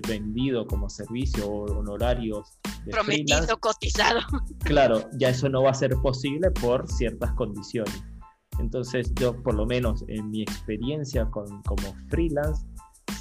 [0.09, 2.59] vendido como servicio o honorarios.
[2.85, 4.21] De Prometido, cotizado.
[4.65, 8.03] Claro, ya eso no va a ser posible por ciertas condiciones.
[8.59, 12.67] Entonces yo, por lo menos en mi experiencia con, como freelance,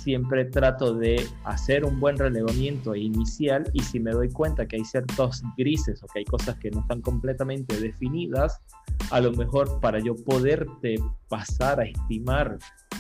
[0.06, 4.86] siempre trato de hacer un buen relevamiento inicial y si me doy cuenta que hay
[4.86, 8.62] ciertos grises o que hay cosas que no están completamente definidas,
[9.10, 10.96] a lo mejor para yo poderte
[11.28, 12.58] pasar a estimar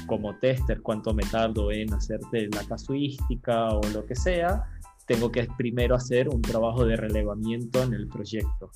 [0.07, 4.63] como tester cuánto me tardo en hacerte la casuística o lo que sea,
[5.05, 8.71] tengo que primero hacer un trabajo de relevamiento en el proyecto,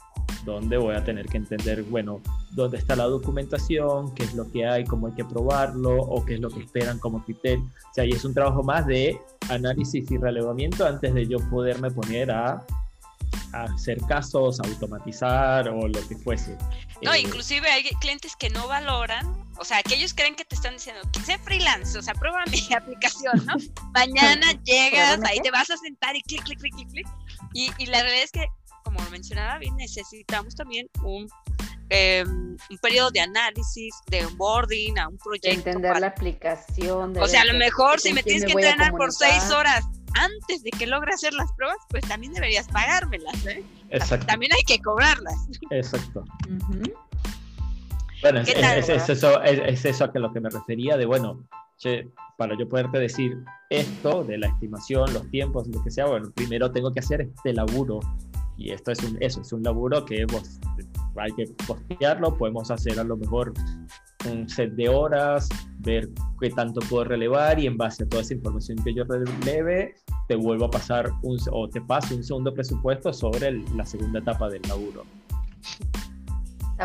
[0.45, 4.65] donde voy a tener que entender, bueno, dónde está la documentación, qué es lo que
[4.65, 7.65] hay, cómo hay que probarlo, o qué es lo que esperan como criterio.
[7.65, 11.89] O sea, y es un trabajo más de análisis y relevamiento antes de yo poderme
[11.89, 12.65] poner a
[13.53, 16.57] hacer casos, automatizar o lo que fuese.
[17.01, 19.25] No, eh, inclusive hay clientes que no valoran,
[19.57, 22.43] o sea, que ellos creen que te están diciendo, que sé freelance, o sea, prueba
[22.51, 23.55] mi aplicación, ¿no?
[23.93, 27.07] Mañana llegas, ahí te vas a sentar y clic, clic, clic, clic, clic.
[27.53, 28.45] Y, y la realidad es que,
[28.83, 31.27] como lo mencionaba bien, necesitamos también un
[31.89, 35.49] em, un periodo de análisis, de onboarding a un proyecto.
[35.49, 37.17] entender la aplicación.
[37.17, 39.85] o sea, a lo mejor si me tienes que entrenar por seis horas
[40.15, 43.63] antes de que logre hacer las pruebas, pues también deberías pagármelas, ¿eh?
[43.89, 44.25] Exacto.
[44.27, 45.49] También hay que cobrarlas.
[45.71, 46.23] Exacto.
[48.21, 51.47] Bueno, es, eso, es, eso a lo que me refería de, bueno,
[52.37, 53.37] para yo poderte decir
[53.69, 57.53] esto de la estimación, los tiempos, lo que sea, bueno, primero tengo que hacer este
[57.53, 57.99] laburo.
[58.57, 60.59] Y esto es un, eso, es un laburo que vos,
[61.15, 63.53] hay que postearlo, podemos hacer a lo mejor
[64.25, 65.47] un set de horas,
[65.79, 69.95] ver qué tanto puedo relevar y en base a toda esa información que yo releve,
[70.27, 74.49] te vuelvo a pasar un, o te paso un segundo presupuesto sobre la segunda etapa
[74.49, 75.05] del laburo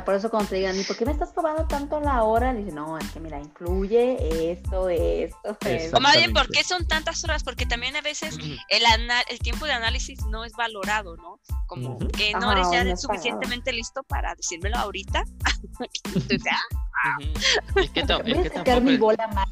[0.03, 2.53] por eso cuando te digan, ¿y por qué me estás cobrando tanto la hora?
[2.55, 5.97] Dice, no, es que mira, incluye esto, esto, esto.
[5.97, 7.45] O más bien, ¿por qué son tantas horas?
[7.45, 8.83] Porque también a veces el,
[9.29, 11.39] el tiempo de análisis no es valorado, ¿no?
[11.67, 15.25] Como que no eres ya suficientemente listo para decírmelo ahorita.
[16.05, 17.19] Entonces, ah.
[17.77, 18.81] Es que, es que tampoco...
[18.81, 19.49] mi bola más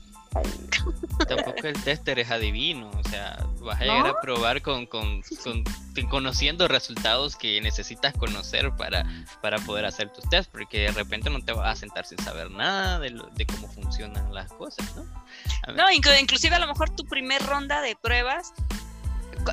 [1.29, 5.23] Tampoco el tester es adivino, o sea, vas a llegar a probar con, con,
[6.11, 9.05] conociendo resultados que necesitas conocer para,
[9.41, 12.51] para poder hacer tus tests, porque de repente no te vas a sentar sin saber
[12.51, 15.05] nada de, de cómo funcionan las cosas, ¿no?
[15.75, 18.53] No, inclusive a lo mejor tu primer ronda de pruebas,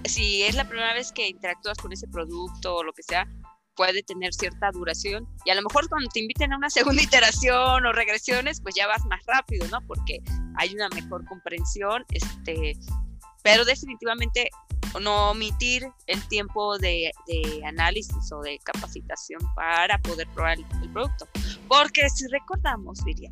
[0.05, 3.27] si es la primera vez que interactúas con ese producto o lo que sea,
[3.79, 7.85] puede tener cierta duración y a lo mejor cuando te inviten a una segunda iteración
[7.85, 9.79] o regresiones, pues ya vas más rápido, ¿no?
[9.87, 10.19] Porque
[10.57, 12.73] hay una mejor comprensión, este,
[13.41, 14.49] pero definitivamente
[14.99, 21.29] no omitir el tiempo de, de, análisis o de capacitación para poder probar el, producto.
[21.69, 23.29] Porque si recordamos, diría,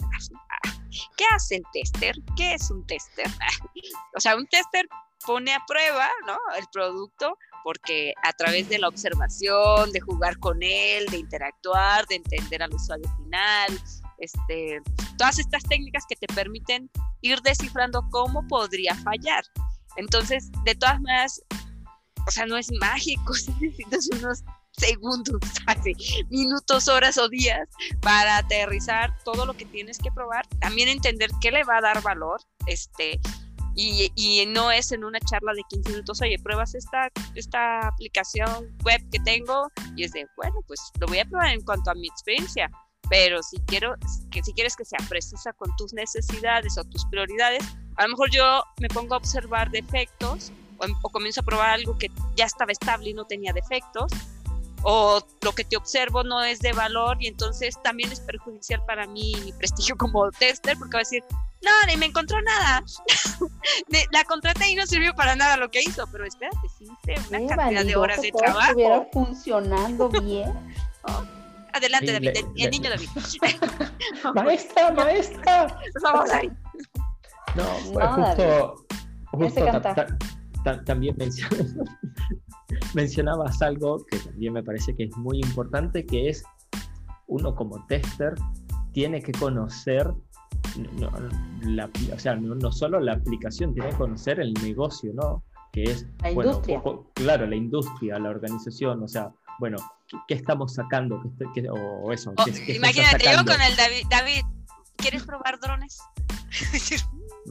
[1.18, 2.16] ¿qué hace el tester?
[2.38, 3.28] ¿Qué es un tester?
[4.16, 4.88] o sea, un tester
[5.28, 6.38] pone a prueba ¿no?
[6.58, 12.16] el producto porque a través de la observación, de jugar con él, de interactuar, de
[12.16, 13.78] entender al usuario final,
[14.20, 14.82] este,
[15.18, 19.44] todas estas técnicas que te permiten ir descifrando cómo podría fallar.
[19.98, 21.42] Entonces, de todas maneras,
[22.26, 25.36] o sea, no es mágico, necesitas unos segundos,
[26.30, 27.68] minutos, horas o días
[28.00, 32.02] para aterrizar todo lo que tienes que probar, también entender qué le va a dar
[32.02, 33.20] valor, este,
[33.78, 38.76] y, y, no es en una charla de 15 minutos, oye, pruebas esta, esta aplicación
[38.84, 41.94] web que tengo y es de, bueno, pues lo voy a probar en cuanto a
[41.94, 42.72] mi experiencia,
[43.08, 43.96] pero si quiero
[44.32, 47.64] que si quieres que sea precisa con tus necesidades o tus prioridades,
[47.98, 52.00] a lo mejor yo me pongo a observar defectos o, o comienzo a probar algo
[52.00, 54.12] que ya estaba estable y no tenía defectos
[54.84, 59.06] o lo que te observo no es de valor y entonces también es perjudicial para
[59.08, 61.24] mí mi prestigio como tester porque va a decir,
[61.64, 62.84] no, ni me encontró nada.
[64.12, 67.56] la contraté y no sirvió para nada lo que hizo, pero espérate, sí hice una
[67.56, 68.68] cantidad de horas de trabajo.
[68.70, 70.54] estuviera funcionando bien.
[71.04, 71.24] Oh,
[71.74, 73.10] adelante, David, el, niño David.
[74.36, 75.80] maestra, maestra.
[76.04, 76.52] Vamos, David.
[77.56, 78.86] No, pues justo,
[79.32, 79.66] justo
[80.86, 81.16] también
[82.94, 86.44] mencionabas algo que también me parece que es muy importante, que es
[87.28, 88.36] uno como tester
[88.98, 90.12] tiene que conocer
[91.00, 91.12] no,
[91.62, 95.44] la, o sea, no, solo la aplicación, tiene que conocer el negocio, ¿no?
[95.72, 96.82] Que es, la industria.
[97.14, 99.78] claro, la industria, la organización, o sea, bueno,
[100.28, 101.22] ¿qué, estamos sacando?
[101.54, 102.34] ¿Qué, o eso,
[102.68, 104.42] imagínate, yo con el David, David,
[104.98, 106.00] ¿quieres probar drones?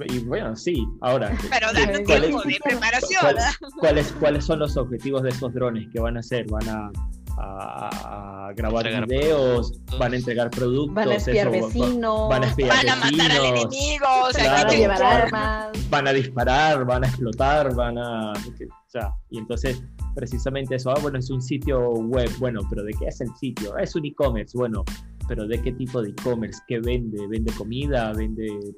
[0.09, 1.37] y bueno, sí, ahora.
[1.51, 3.35] Pero dame tiempo de preparación.
[3.79, 5.89] ¿cuáles, ¿Cuáles son los objetivos de esos drones?
[5.93, 6.47] ¿Qué van a hacer?
[6.49, 6.91] ¿Van a
[7.39, 12.97] a, grabar videos, van a entregar productos, van a espiar vecinos, van a, van a
[12.97, 18.33] matar al enemigo, van a llevar armas, van a disparar, van a explotar, van a,
[18.33, 19.83] o sea, y entonces
[20.15, 23.77] precisamente eso, ah, bueno, es un sitio web, bueno, pero ¿de qué es el sitio?
[23.77, 24.85] Es un e-commerce, bueno,
[25.29, 26.61] pero ¿de qué tipo de e-commerce?
[26.67, 27.27] ¿Qué vende?
[27.27, 28.13] ¿Vende comida?
[28.13, 28.75] ¿Vende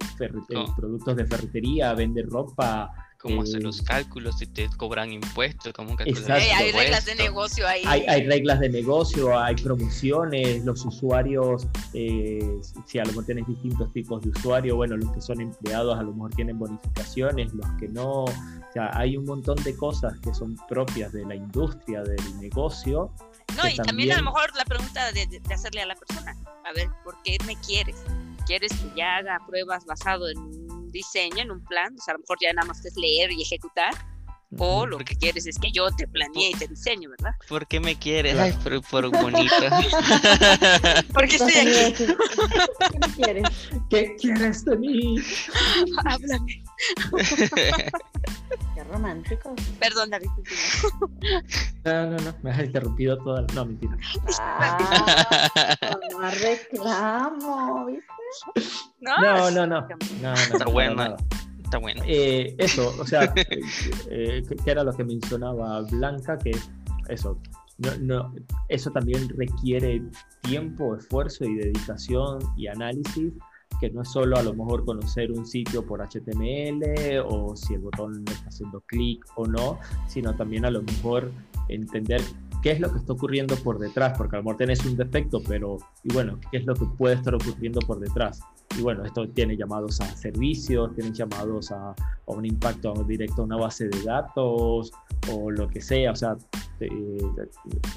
[0.76, 1.94] productos de ferretería?
[1.94, 2.90] ¿Vende ropa?
[3.18, 7.82] Cómo hacer los cálculos, si te cobran impuestos, cómo calcular Hay reglas de negocio ahí.
[7.84, 13.92] Hay, reglas de negocio, hay promociones, los usuarios, eh, si a lo mejor tienes distintos
[13.92, 17.88] tipos de usuarios, bueno, los que son empleados a lo mejor tienen bonificaciones, los que
[17.88, 22.40] no, o sea, hay un montón de cosas que son propias de la industria, del
[22.40, 23.10] negocio.
[23.56, 24.12] No, y también...
[24.12, 27.36] a lo mejor la pregunta de, de hacerle a la persona, a ver, ¿por qué
[27.46, 27.96] me quieres?
[28.46, 32.20] ¿Quieres que ya haga pruebas basado en diseño, en un plan, o sea, a lo
[32.20, 33.92] mejor ya nada más es leer y ejecutar,
[34.56, 37.32] o lo que quieres es que yo te planee y te diseño, ¿verdad?
[37.48, 38.38] ¿Por qué me quieres?
[38.38, 39.54] Ay, por, por bonito.
[41.12, 42.06] ¿Por qué estoy aquí?
[42.06, 43.48] ¿Qué quieres?
[43.90, 45.16] ¿Qué quieres de mí?
[46.06, 46.64] Háblame.
[48.74, 49.54] Qué romántico.
[49.80, 50.28] Perdón, David.
[51.84, 53.96] No, no, no, me has interrumpido toda No, mentira.
[54.38, 58.06] Ah, no reclamo, ¿viste?
[59.00, 59.66] No, no, no.
[59.66, 59.88] no,
[60.22, 61.16] no Está bueno.
[61.68, 62.02] Está bueno.
[62.06, 63.32] Eh, eso, o sea,
[64.10, 66.52] eh, que era lo que mencionaba Blanca, que
[67.08, 67.38] eso,
[67.76, 68.34] no, no,
[68.68, 70.02] eso también requiere
[70.40, 73.34] tiempo, esfuerzo y dedicación y análisis,
[73.80, 77.80] que no es solo a lo mejor conocer un sitio por HTML o si el
[77.80, 81.30] botón está haciendo clic o no, sino también a lo mejor
[81.68, 82.20] entender
[82.62, 85.40] qué es lo que está ocurriendo por detrás, porque a lo mejor tenés un defecto,
[85.46, 88.40] pero, y bueno, qué es lo que puede estar ocurriendo por detrás.
[88.76, 91.94] Y bueno, esto tiene llamados a servicios, tiene llamados a,
[92.26, 94.92] un impacto directo a una base de datos
[95.32, 96.12] o lo que sea.
[96.12, 96.36] O sea,
[96.80, 97.18] eh,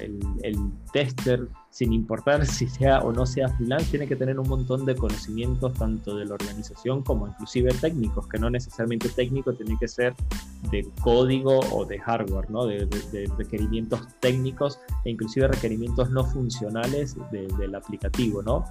[0.00, 0.56] el, el,
[0.92, 4.94] tester, sin importar si sea o no sea freelance, tiene que tener un montón de
[4.94, 10.14] conocimientos tanto de la organización como inclusive técnicos, que no necesariamente técnico tiene que ser
[10.70, 12.66] de código o de hardware, ¿no?
[12.66, 18.42] de, de, requerimientos técnicos e inclusive requerimientos no funcionales del aplicativo.
[18.42, 18.64] ¿no?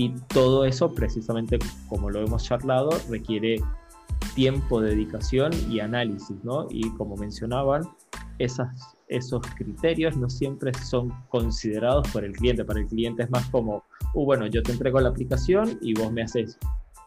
[0.00, 1.58] Y todo eso, precisamente
[1.88, 3.56] como lo hemos charlado, requiere
[4.36, 6.68] tiempo, dedicación y análisis, ¿no?
[6.70, 7.82] Y como mencionaban,
[8.38, 12.64] esas, esos criterios no siempre son considerados por el cliente.
[12.64, 13.82] Para el cliente es más como,
[14.14, 16.56] uh, bueno, yo te entrego la aplicación y vos me haces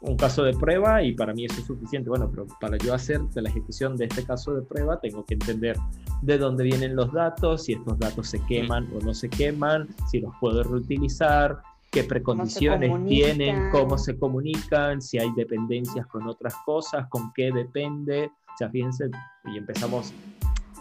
[0.02, 2.10] un caso de prueba y para mí eso es suficiente.
[2.10, 5.78] Bueno, pero para yo hacer la ejecución de este caso de prueba tengo que entender
[6.24, 10.20] de dónde vienen los datos, si estos datos se queman o no se queman, si
[10.20, 11.62] los puedo reutilizar,
[11.92, 18.26] qué precondiciones tienen, cómo se comunican, si hay dependencias con otras cosas, con qué depende.
[18.54, 19.10] O sea, fíjense,
[19.54, 20.14] y empezamos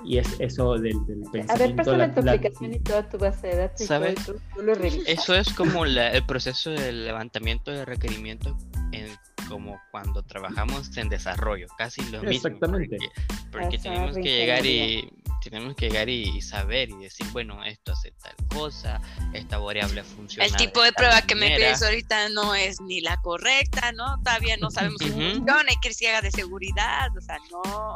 [0.05, 1.77] y es eso del, del A ver, pensamiento.
[1.77, 4.15] pásame la- tu la- aplicación y toda tu base de datos y todo, ¿Sabes?
[4.25, 4.73] tú, tú lo.
[4.73, 8.55] Eso es como la- el proceso de levantamiento de requerimientos
[8.93, 9.07] en,
[9.49, 12.31] como cuando trabajamos en desarrollo, casi lo mismo.
[12.31, 12.97] Exactamente.
[12.97, 15.11] Porque, porque Esa tenemos que llegar y.
[15.41, 19.01] tenemos que llegar y saber y decir, bueno, esto hace tal cosa,
[19.32, 20.47] esta variable funciona.
[20.47, 24.20] El tipo de prueba que me pides ahorita no es ni la correcta, ¿no?
[24.22, 25.20] Todavía no sabemos si Ujú.
[25.20, 27.95] funciona, hay que se haga de seguridad, o sea, no.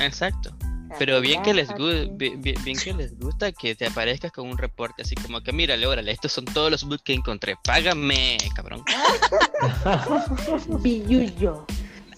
[0.00, 0.56] Exacto.
[0.98, 5.02] Pero bien que les bien, bien que les gusta que te aparezcas con un reporte
[5.02, 8.82] así como que mírale, órale, estos son todos los bugs que encontré, págame, cabrón.
[10.82, 11.64] Billullo.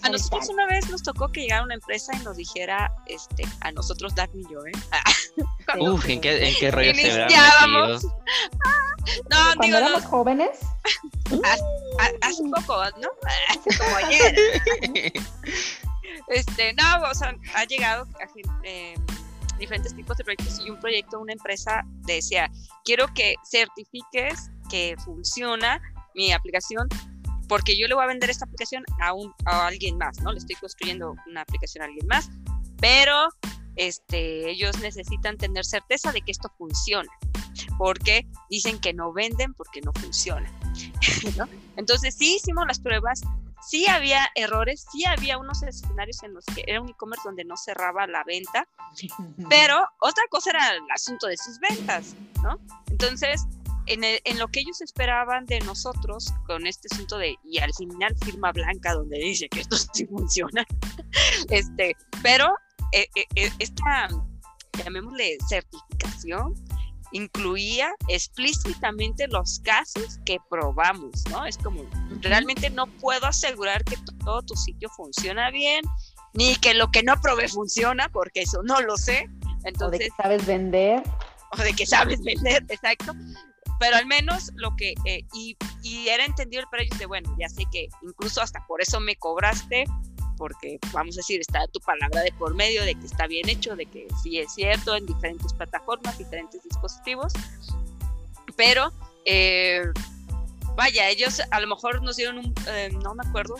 [0.03, 3.71] A nosotros una vez nos tocó que llegara una empresa y nos dijera, este, a
[3.71, 4.71] nosotros Daphne y yo, ¿eh?
[5.65, 7.25] Cuando Uf, ¿en qué, en qué rollo se?
[9.29, 10.59] No, Cuando digo, no, éramos jóvenes,
[11.43, 13.09] a- hace poco, ¿no?
[13.77, 15.13] Como ayer.
[16.29, 18.27] Este, no, o sea, ha llegado a
[18.63, 18.95] eh,
[19.59, 22.49] diferentes tipos de proyectos y un proyecto, una empresa decía,
[22.85, 25.81] quiero que certifiques que funciona
[26.15, 26.87] mi aplicación
[27.47, 30.31] porque yo le voy a vender esta aplicación a, un, a alguien más, ¿no?
[30.31, 32.29] Le estoy construyendo una aplicación a alguien más,
[32.79, 33.29] pero
[33.75, 37.09] este, ellos necesitan tener certeza de que esto funciona,
[37.77, 40.51] porque dicen que no venden porque no funciona.
[41.37, 41.47] ¿no?
[41.75, 43.21] Entonces sí hicimos las pruebas,
[43.67, 47.57] sí había errores, sí había unos escenarios en los que era un e-commerce donde no
[47.57, 48.67] cerraba la venta,
[49.49, 52.59] pero otra cosa era el asunto de sus ventas, ¿no?
[52.89, 53.45] Entonces,
[53.87, 57.73] en, el- en lo que ellos esperaban de nosotros con este asunto de, y al
[57.73, 60.65] final firma blanca donde dice que esto sí funciona,
[61.49, 62.53] este, pero
[62.91, 64.07] eh, eh, eh, esta,
[64.83, 66.53] llamémosle certificación,
[67.11, 71.45] incluía explícitamente los casos que probamos, ¿no?
[71.45, 71.83] Es como,
[72.21, 75.83] realmente no puedo asegurar que todo tu sitio funciona bien,
[76.33, 79.29] ni que lo que no probé funciona, porque eso no lo sé.
[79.29, 81.03] o de Entonces, que sabes vender.
[81.51, 83.13] o de que sabes vender, exacto.
[83.83, 87.49] Pero al menos lo que, eh, y, y era entendido para ellos de, bueno, ya
[87.49, 89.83] sé que incluso hasta por eso me cobraste,
[90.37, 93.75] porque vamos a decir, está tu palabra de por medio, de que está bien hecho,
[93.75, 97.33] de que sí es cierto en diferentes plataformas, diferentes dispositivos,
[98.55, 98.93] pero
[99.25, 99.83] eh,
[100.77, 103.55] vaya, ellos a lo mejor nos dieron un, eh, no me acuerdo,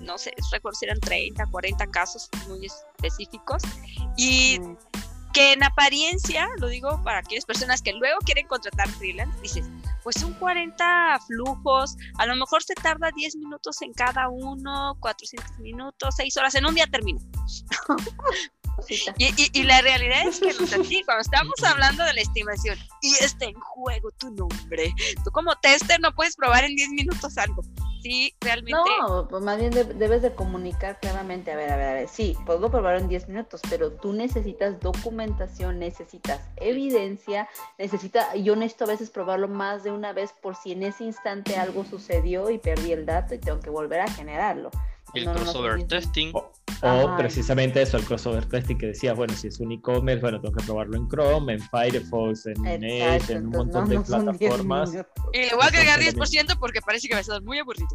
[0.00, 3.62] no sé, recuerdo si eran 30, 40 casos muy específicos,
[4.16, 4.76] y Mm.
[5.38, 9.66] Que en apariencia, lo digo para aquellas personas que luego quieren contratar freelance, dices,
[10.02, 15.58] pues son 40 flujos, a lo mejor se tarda 10 minutos en cada uno, 400
[15.60, 17.20] minutos, 6 horas, en un día termina.
[19.16, 23.12] Y, y- y la realidad es que así, cuando estamos hablando de la estimación y
[23.22, 24.92] está en juego tu nombre,
[25.24, 27.62] tú como tester no puedes probar en 10 minutos algo.
[28.08, 28.80] Sí, realmente.
[29.06, 32.08] No, pues más bien de- debes de comunicar claramente, a ver, a ver, a ver,
[32.08, 38.84] sí, puedo probar en 10 minutos, pero tú necesitas documentación, necesitas evidencia, necesita, yo necesito
[38.84, 42.56] a veces probarlo más de una vez por si en ese instante algo sucedió y
[42.58, 44.70] perdí el dato y tengo que volver a generarlo.
[45.12, 46.30] El No, no, no, crossover testing.
[46.34, 46.50] O,
[46.82, 47.16] o Ajá.
[47.16, 50.64] precisamente eso, el crossover testing que decías, bueno, si es un e-commerce, bueno, tengo que
[50.64, 54.36] probarlo en Chrome, en Firefox, en Edge, en un montón no, de no son 10
[54.52, 54.90] plataformas.
[55.32, 56.54] Y le voy a agregar Exactamente.
[56.54, 57.88] 10% porque parece que va a estar muy aburrido.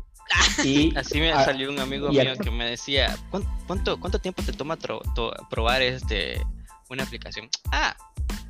[0.64, 4.20] Y Así me Ah, salió un amigo mío acá- que me decía, "¿Cuán- ¿cuánto, cuánto
[4.20, 6.42] tiempo te toma tro- to- probar este
[6.90, 7.50] una aplicación?
[7.72, 7.96] Ah,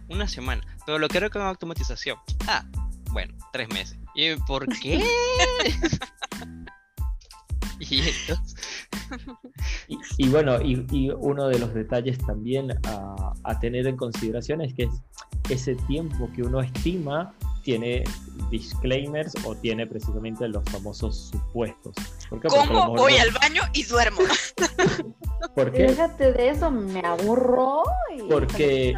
[0.09, 0.61] una semana.
[0.85, 2.17] Pero lo quiero con automatización.
[2.47, 2.65] Ah,
[3.11, 3.97] bueno, tres meses.
[4.15, 5.03] ¿Y por qué?
[7.89, 8.55] y entonces,
[9.87, 14.61] Y, y bueno, y, y uno de los detalles también a, a tener en consideración
[14.61, 14.91] es que es
[15.49, 18.03] ese tiempo que uno estima tiene
[18.49, 21.93] disclaimers o tiene precisamente los famosos supuestos.
[22.29, 24.19] ¿Cómo voy no- al baño y duermo?
[25.55, 25.83] ¿Por qué?
[25.83, 27.83] Déjate de eso, me aburro.
[28.17, 28.93] Y Porque-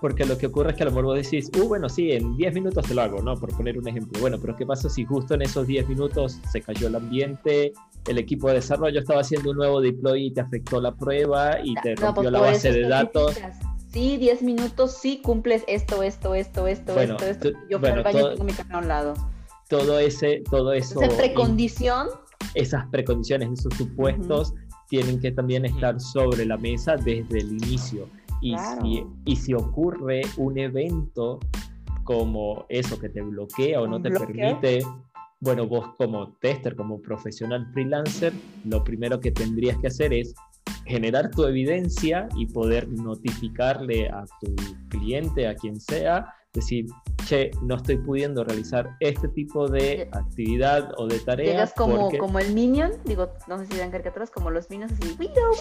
[0.00, 2.36] Porque lo que ocurre es que a lo mejor vos decís, uh, bueno, sí, en
[2.36, 3.34] 10 minutos te lo hago, ¿no?
[3.36, 4.20] Por poner un ejemplo.
[4.20, 7.72] Bueno, pero ¿qué pasa si justo en esos 10 minutos se cayó el ambiente,
[8.06, 11.74] el equipo de desarrollo estaba haciendo un nuevo deploy y te afectó la prueba y
[11.76, 13.38] te No, rompió pues la por base de datos?
[13.90, 17.58] Sí, 10 minutos, sí cumples esto, esto, esto, esto, Bueno, esto, esto.
[17.70, 19.14] Yo bueno, baño todo- y tengo mi café a un lado.
[19.68, 22.08] Todo ese, todo eso, Entonces, precondición,
[22.54, 24.52] esas precondiciones, esos supuestos,
[24.88, 28.08] tienen que también estar sobre la mesa desde el inicio.
[28.40, 28.82] Y, Claro.
[28.82, 31.40] si, y si ocurre un evento
[32.04, 34.26] como eso que te bloquea o no te bloqueo.
[34.28, 34.78] permite,
[35.40, 38.32] bueno, vos como tester, como profesional freelancer,
[38.64, 40.34] lo primero que tendrías que hacer es
[40.84, 44.54] generar tu evidencia y poder notificarle a tu
[44.88, 46.86] cliente, a quien sea, decir,
[47.26, 51.52] che, no estoy pudiendo realizar este tipo de actividad o de tarea.
[51.52, 52.18] Llegas como, porque...
[52.18, 55.52] como el Minion, digo, no sé si dan caricaturas, como los Minions, así, Widow,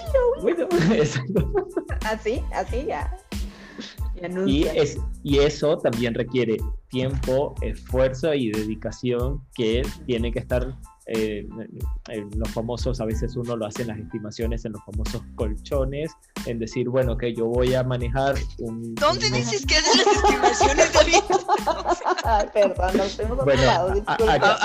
[0.43, 0.69] Widow,
[2.05, 3.17] así, así ya.
[4.45, 6.57] Y es, y eso también requiere
[6.99, 10.73] tiempo, esfuerzo y dedicación que tiene que estar
[11.07, 11.45] eh,
[12.09, 16.09] en los famosos, a veces uno lo hace en las estimaciones, en los famosos colchones,
[16.47, 18.95] en decir, bueno, que yo voy a manejar un...
[18.95, 21.15] ¿Dónde un- dices que hacen las estimaciones, David?
[22.53, 24.57] Perdón, nos hemos Bueno, de- acá-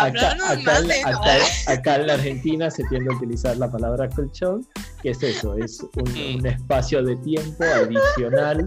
[1.66, 4.66] acá en la Argentina se tiende a utilizar la palabra colchón,
[5.02, 6.38] que es eso, es un, Mm.
[6.38, 8.64] un espacio de tiempo adicional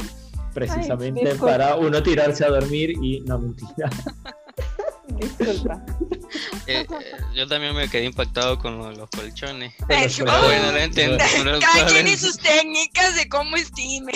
[0.53, 1.45] precisamente disculpa.
[1.45, 3.89] para uno tirarse a dormir y no mentira.
[5.07, 5.83] Disculpa.
[6.65, 6.87] Eh, eh,
[7.35, 9.73] yo también me quedé impactado con lo de los colchones.
[9.79, 14.13] Los bueno, pero- Cada quien y sus técnicas de cómo estime.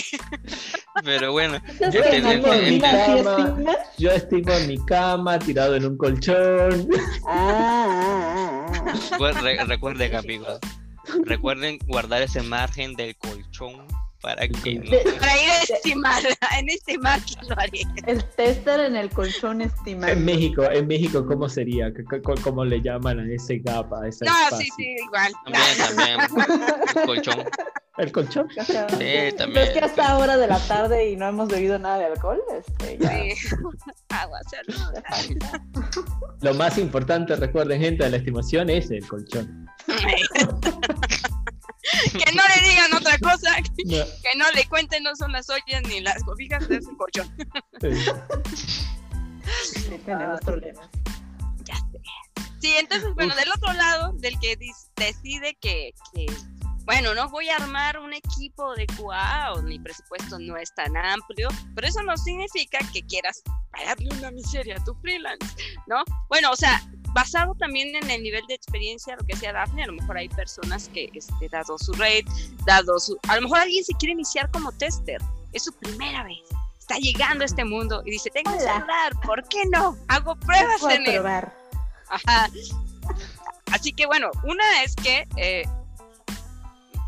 [1.03, 3.57] Pero bueno, ¿Estás Yo pensando tengo en mi cama.
[3.97, 6.87] Yo estimo en mi cama, tirado en un colchón.
[7.27, 9.15] Ah, ah, ah, ah.
[9.17, 10.59] pues, re- recuerden amigos,
[11.25, 13.85] recuerden guardar ese margen del colchón
[14.21, 16.23] para que no- De- Para ir a estimar,
[16.59, 17.87] en estimar lo haría.
[18.05, 20.13] El tester en el colchón estimado.
[20.13, 21.91] En México, en México, ¿cómo sería?
[21.93, 24.57] ¿Qué- qué- ¿Cómo le llaman a ese gap, a ese No, espacio?
[24.65, 25.31] sí, sí, igual.
[25.43, 26.19] También, también.
[26.95, 27.43] El colchón.
[27.97, 28.47] ¿El colchón?
[28.49, 28.73] Sí,
[29.37, 29.63] también.
[29.63, 32.97] es que hasta ahora de la tarde y no hemos bebido nada de alcohol, este,
[32.99, 33.09] ya.
[33.09, 33.55] Sí.
[34.09, 35.01] Agua, salud.
[36.41, 39.67] Lo más importante, recuerden, gente, de la estimación es el colchón.
[42.11, 43.83] que no le digan otra cosa, que
[44.37, 47.35] No, no le cuenten, no son las ollas ni las cobijas, es el colchón.
[49.63, 50.89] Sí, tenemos problemas.
[51.63, 52.01] Ya sé.
[52.59, 56.25] Sí, entonces, bueno, del otro lado, del que dis- decide que, que,
[56.85, 60.97] bueno, no voy a armar un equipo de QA o mi presupuesto no es tan
[60.97, 65.45] amplio, pero eso no significa que quieras pagarle una miseria a tu freelance,
[65.87, 66.03] ¿no?
[66.29, 66.81] Bueno, o sea,
[67.13, 70.29] basado también en el nivel de experiencia, lo que decía Daphne, a lo mejor hay
[70.29, 72.25] personas que, este, dado su rate,
[72.65, 73.17] dado su...
[73.27, 75.21] A lo mejor alguien se quiere iniciar como tester,
[75.53, 76.39] es su primera vez.
[76.79, 78.59] Está llegando a este mundo y dice, tengo Hola.
[78.59, 79.97] celular, ¿por qué no?
[80.07, 81.15] Hago pruebas en él.
[81.15, 81.53] probar.
[82.09, 82.49] Ajá.
[83.71, 85.63] Así que bueno, una es que eh,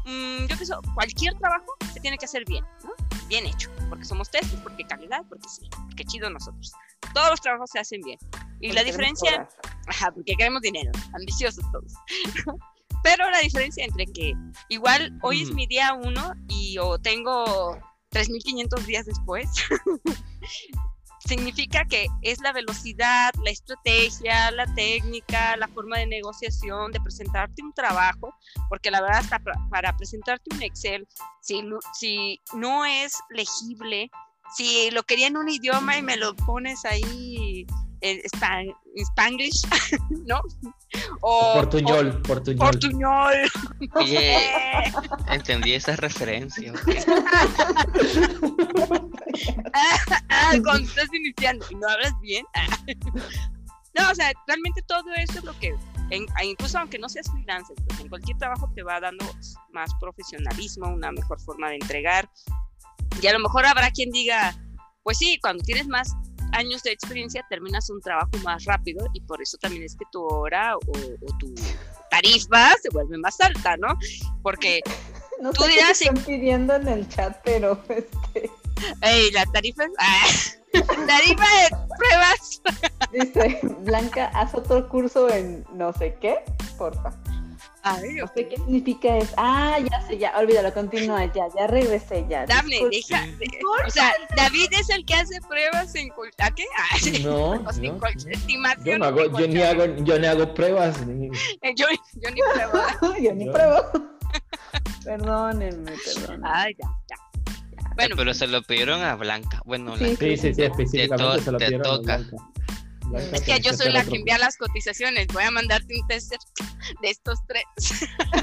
[0.05, 2.91] mm, yo pienso, cualquier trabajo se tiene que hacer bien, ¿no?
[3.27, 6.73] Bien hecho, porque somos testers, porque calidad, porque sí, porque chido nosotros.
[7.13, 8.19] Todos los trabajos se hacen bien.
[8.61, 9.47] Y la diferencia,
[9.87, 11.93] ajá, porque queremos dinero, ambiciosos todos.
[13.03, 14.33] Pero la diferencia entre que
[14.67, 15.55] igual hoy es Ujú.
[15.55, 17.79] mi día uno y o tengo
[18.11, 19.47] 3.500 días después,
[21.25, 27.61] significa que es la velocidad, la estrategia, la técnica, la forma de negociación, de presentarte
[27.61, 28.33] un trabajo,
[28.67, 29.39] porque la verdad hasta
[29.69, 31.07] para presentarte un Excel,
[31.41, 34.09] si, si no es legible,
[34.55, 37.38] si lo quería en un idioma y me lo pones ahí
[38.01, 38.73] en span-
[39.11, 39.61] Spanglish,
[40.27, 40.41] ¿no?
[41.21, 42.61] O portuñol, portuñol.
[42.67, 43.35] o portuñol.
[43.95, 44.91] Oye, eh,
[45.29, 46.73] entendí esa referencia.
[50.29, 52.45] ah, cuando estás iniciando y no hablas bien.
[52.55, 52.65] ah.
[53.97, 55.75] no, o sea, realmente todo eso es lo que,
[56.09, 59.25] en- incluso aunque no seas freelancer, pues en cualquier trabajo te va dando
[59.71, 62.29] más profesionalismo, una mejor forma de entregar.
[63.21, 64.55] Y a lo mejor habrá quien diga,
[65.03, 66.15] pues sí, cuando tienes más
[66.53, 70.23] años de experiencia terminas un trabajo más rápido y por eso también es que tu
[70.23, 71.53] hora o, o tu
[72.09, 73.87] tarifa se vuelve más alta, ¿no?
[74.41, 74.81] Porque
[75.41, 78.49] No Tú sé qué dirás te si- están pidiendo en el chat, pero este,
[79.01, 79.91] Ey, la tarifa es.
[79.99, 80.25] Ah,
[81.07, 82.61] tarifa de pruebas.
[83.11, 86.43] dice Blanca, haz otro curso en no sé qué,
[86.77, 87.11] porfa.
[87.83, 89.33] Ay, sé qué significa eso.
[89.37, 92.45] Ah, ya sé, ya, olvídalo, continúa, ya, ya regresé, ya.
[92.45, 92.89] Disculpa.
[92.91, 93.25] deja.
[93.37, 96.09] de- o sea, David es el que hace pruebas en.
[96.09, 96.65] col- ¿A qué?
[96.77, 96.97] Ah.
[97.23, 97.99] No, no, no.
[98.29, 98.85] estimación.
[98.85, 101.05] Yo, no hago, yo, ni hago, yo ni hago pruebas.
[101.05, 101.29] Ni...
[101.75, 101.85] Yo,
[102.21, 103.13] yo ni pruebo.
[103.21, 104.09] Yo ni pruebo.
[105.03, 106.47] Perdónenme, perdónenme.
[106.51, 107.15] Ay, ya, ya.
[107.95, 109.61] Bueno, Pero se lo pidieron a Blanca.
[109.65, 112.17] Bueno, Sí, la- Sí, sí, sí, específicamente se lo te pidieron a toca.
[112.17, 112.37] Blanca.
[113.09, 115.27] Blanca, es que yo soy la que envía las cotizaciones.
[115.27, 116.39] Voy a mandarte un tester
[117.01, 117.63] de estos tres.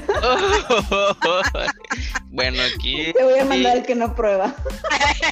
[2.29, 3.13] bueno, aquí.
[3.13, 4.55] Te voy a mandar el que no prueba.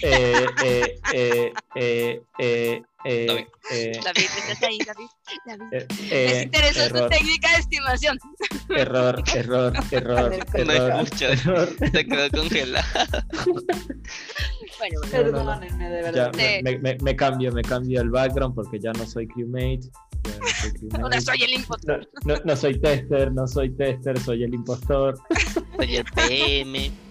[0.01, 3.45] Eh, eh, eh, eh, eh, eh, David.
[3.71, 5.07] eh, David, ¿estás ahí, David?
[5.45, 5.63] David.
[5.71, 8.19] eh, Les eh, interesó tu error, técnica de estimación.
[8.69, 11.25] error, error, error, No No error, escucho.
[11.27, 11.69] error.
[11.79, 12.85] Se quedó congelada.
[14.77, 15.31] Bueno, bueno.
[15.31, 15.59] No, no, no.
[15.61, 16.31] Perdónenme, de Ya, verdad.
[16.35, 16.63] Sí.
[16.63, 19.79] me, me- me cambio, me cambio el background porque ya no soy crewmate.
[20.23, 21.01] Ya no soy.
[21.01, 22.09] Ahora soy el impostor.
[22.25, 25.17] No, no- no soy tester, no soy tester, soy el impostor.
[25.77, 26.91] Soy el PM.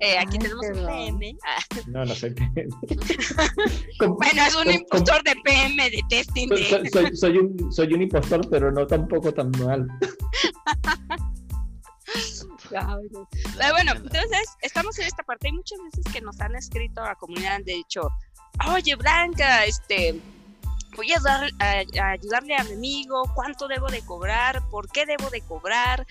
[0.00, 0.86] Eh, aquí Ay, tenemos un.
[0.86, 1.36] PM.
[1.86, 2.68] No, no soy PM.
[3.98, 6.48] Bueno, es un impostor de PM, de testing.
[6.48, 6.68] soy, De...
[6.68, 9.86] soy- soy- soy un, soy un impostor, pero no tampoco tan mal.
[12.70, 15.46] Bueno, entonces estamos en esta parte.
[15.48, 18.02] Hay muchas veces que nos han escrito a la comunidad, han dicho,
[18.74, 20.20] oye Blanca, este,
[20.98, 24.68] voy a, dar, a, a ayudarle a mi amigo, ¿cuánto debo de cobrar?
[24.68, 26.04] ¿Por qué debo de cobrar?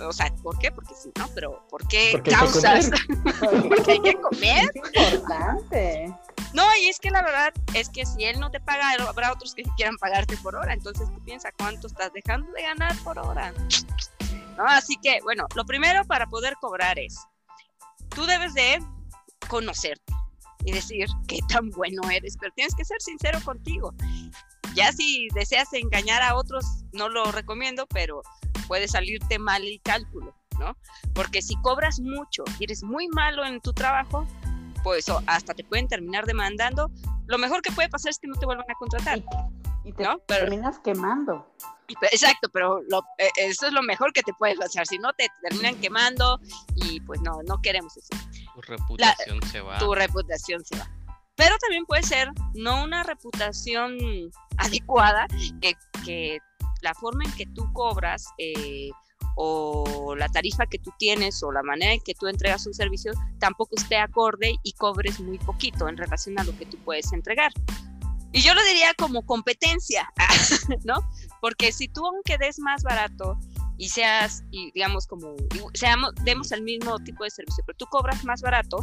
[0.00, 0.72] O sea, ¿por qué?
[0.72, 1.28] Porque sí, ¿no?
[1.36, 2.90] Pero ¿por qué Porque causas?
[3.68, 4.70] Porque hay que comer.
[4.74, 6.12] Es importante.
[6.52, 9.54] No, y es que la verdad es que si él no te paga, habrá otros
[9.54, 10.72] que quieran pagarte por hora.
[10.72, 13.54] Entonces tú piensas cuánto estás dejando de ganar por hora.
[14.56, 14.66] ¿No?
[14.66, 17.20] Así que, bueno, lo primero para poder cobrar es,
[18.08, 18.82] tú debes de
[19.48, 20.12] conocerte
[20.64, 23.92] y decir qué tan bueno eres, pero tienes que ser sincero contigo.
[24.74, 28.22] Ya si deseas engañar a otros, no lo recomiendo, pero
[28.66, 30.76] puede salirte mal el cálculo, ¿no?
[31.14, 34.26] Porque si cobras mucho y eres muy malo en tu trabajo,
[34.82, 36.90] pues hasta te pueden terminar demandando.
[37.26, 39.18] Lo mejor que puede pasar es que no te vuelvan a contratar,
[39.84, 40.18] Y, y te ¿no?
[40.26, 41.46] Pero, terminas quemando.
[42.10, 44.86] exacto, pero lo- eh, eso es lo mejor que te puede pasar.
[44.86, 46.38] Si no, te terminan quemando
[46.74, 48.08] y pues no, no queremos eso.
[48.54, 49.78] Tu reputación se va.
[49.78, 50.90] Tu reputación se va.
[51.36, 53.98] Pero también puede ser no una reputación
[54.56, 55.26] adecuada,
[55.60, 55.74] que,
[56.04, 56.38] que
[56.82, 58.90] la forma en que tú cobras eh,
[59.36, 63.12] o la tarifa que tú tienes o la manera en que tú entregas un servicio
[63.40, 67.52] tampoco esté acorde y cobres muy poquito en relación a lo que tú puedes entregar.
[68.32, 70.12] Y yo lo diría como competencia,
[70.84, 70.94] ¿no?
[71.40, 73.38] Porque si tú aunque des más barato
[73.76, 75.34] y seas, y digamos como,
[75.72, 78.78] y seamos, demos el mismo tipo de servicio, pero tú cobras más barato,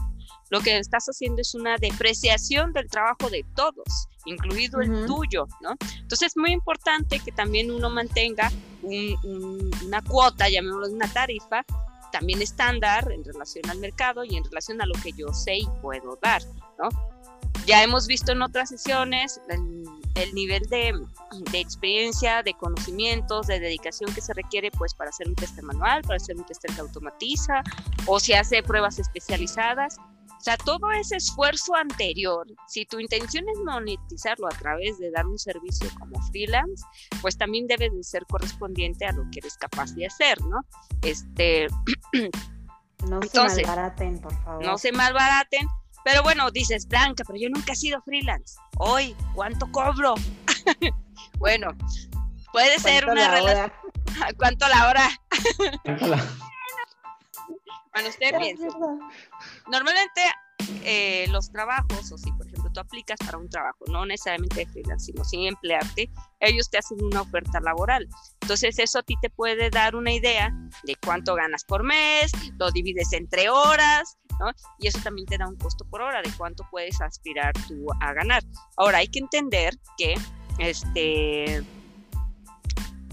[0.50, 5.06] lo que estás haciendo es una depreciación del trabajo de todos, incluido el Ujú.
[5.16, 5.76] tuyo, ¿no?
[5.96, 11.64] Entonces es muy importante que también uno mantenga un- un- una cuota, llamémoslo una tarifa,
[12.12, 15.68] también estándar en relación al mercado y en relación a lo que yo sé y
[15.82, 16.42] puedo dar,
[16.78, 16.89] ¿no?
[17.66, 19.86] Ya hemos visto en otras sesiones el,
[20.16, 20.93] el nivel de,
[21.51, 26.01] de experiencia, de conocimientos, de dedicación que se requiere pues para hacer un tester manual,
[26.03, 27.64] para hacer un tester que automatiza
[28.05, 29.97] o si hace pruebas especializadas.
[29.97, 35.28] O sea, todo ese esfuerzo anterior, si tu intención es monetizarlo a través de dar
[35.28, 36.84] un servicio como freelance,
[37.22, 40.62] pues también debe de ser correspondiente a lo que eres capaz de hacer, ¿no?
[41.03, 41.68] Este,
[43.07, 44.66] No Entonces, se malbaraten, por favor.
[44.66, 45.68] no se malbaraten,
[46.04, 48.56] pero bueno, dices, Blanca, pero yo nunca he sido freelance.
[48.78, 50.16] Hoy, ¿cuánto cobro?
[51.38, 51.68] bueno,
[52.52, 53.72] puede ser ¿Cuánto una la relación.
[54.18, 54.34] hora?
[54.38, 55.10] ¿Cuánto la hora?
[56.02, 56.24] Hola.
[57.93, 58.68] Bueno, usted piensa.
[59.70, 60.22] Normalmente
[60.84, 64.66] eh, los trabajos, o si por ejemplo tú aplicas para un trabajo, no necesariamente de
[64.68, 68.08] freelance, sino sin emplearte, ellos te hacen una oferta laboral.
[68.41, 70.52] Entonces eso a ti te puede dar una idea
[70.84, 74.52] de cuánto ganas por mes, lo divides entre horas, ¿no?
[74.80, 78.14] Y eso también te da un costo por hora de cuánto puedes aspirar tú a
[78.14, 78.44] ganar.
[78.76, 80.16] Ahora hay que entender que
[80.58, 81.64] este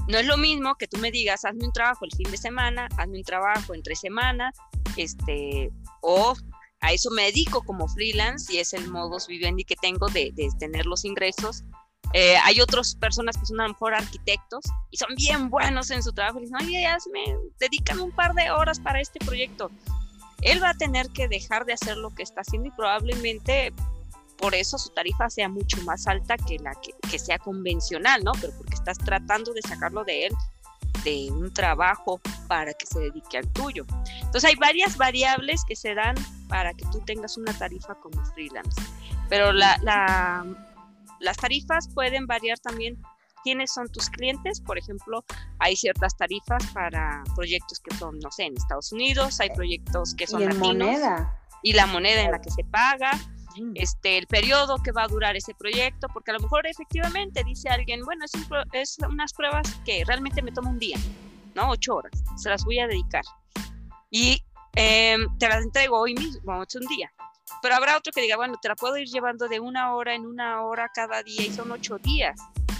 [0.08, 2.88] no es lo mismo que tú me digas, hazme un trabajo el fin de semana,
[2.96, 4.52] hazme un trabajo entre semana,
[4.96, 5.70] este,
[6.00, 6.34] o
[6.80, 10.48] a eso me dedico como freelance y es el modus vivendi que tengo de, de
[10.58, 11.62] tener los ingresos.
[12.14, 16.02] Eh, hay otras personas que son a lo mejor arquitectos y son bien buenos en
[16.02, 19.70] su trabajo y dicen, oye, hazme, dedícame un par de horas para este proyecto.
[20.42, 23.72] Él va a tener que dejar de hacer lo que está haciendo y probablemente
[24.36, 26.72] por eso su tarifa sea mucho más alta que la
[27.10, 28.32] que, sea convencional, ¿no?
[28.40, 30.32] Pero porque estás tratando de sacarlo de él
[31.02, 33.84] de un trabajo para que se dedique al tuyo.
[34.16, 36.14] Entonces hay varias variables que se dan
[36.48, 38.80] para que tú tengas una tarifa como freelance.
[39.28, 40.44] Pero la-
[41.20, 42.96] las tarifas pueden variar también
[43.42, 44.60] quiénes son tus clientes.
[44.60, 45.24] Por ejemplo,
[45.58, 50.26] hay ciertas tarifas para proyectos que son, no sé, en Estados Unidos, hay proyectos que
[50.26, 51.40] son Y latinos moneda.
[51.62, 53.10] y la moneda en la que se paga
[53.56, 53.72] Mm.
[53.74, 57.68] este, el periodo que va a durar ese proyecto, porque a lo mejor efectivamente dice
[57.68, 60.96] alguien, bueno, es, un pro- es unas pruebas que realmente me toma un día,
[61.56, 61.70] ¿no?
[61.70, 63.24] Ocho horas, se las voy a dedicar.
[64.10, 64.40] Y
[64.76, 67.10] em, te las entrego hoy mismo, es un día.
[67.60, 70.24] Pero habrá otro que diga, bueno, te la puedo ir llevando de una hora en
[70.26, 72.38] una hora cada día y son ocho días.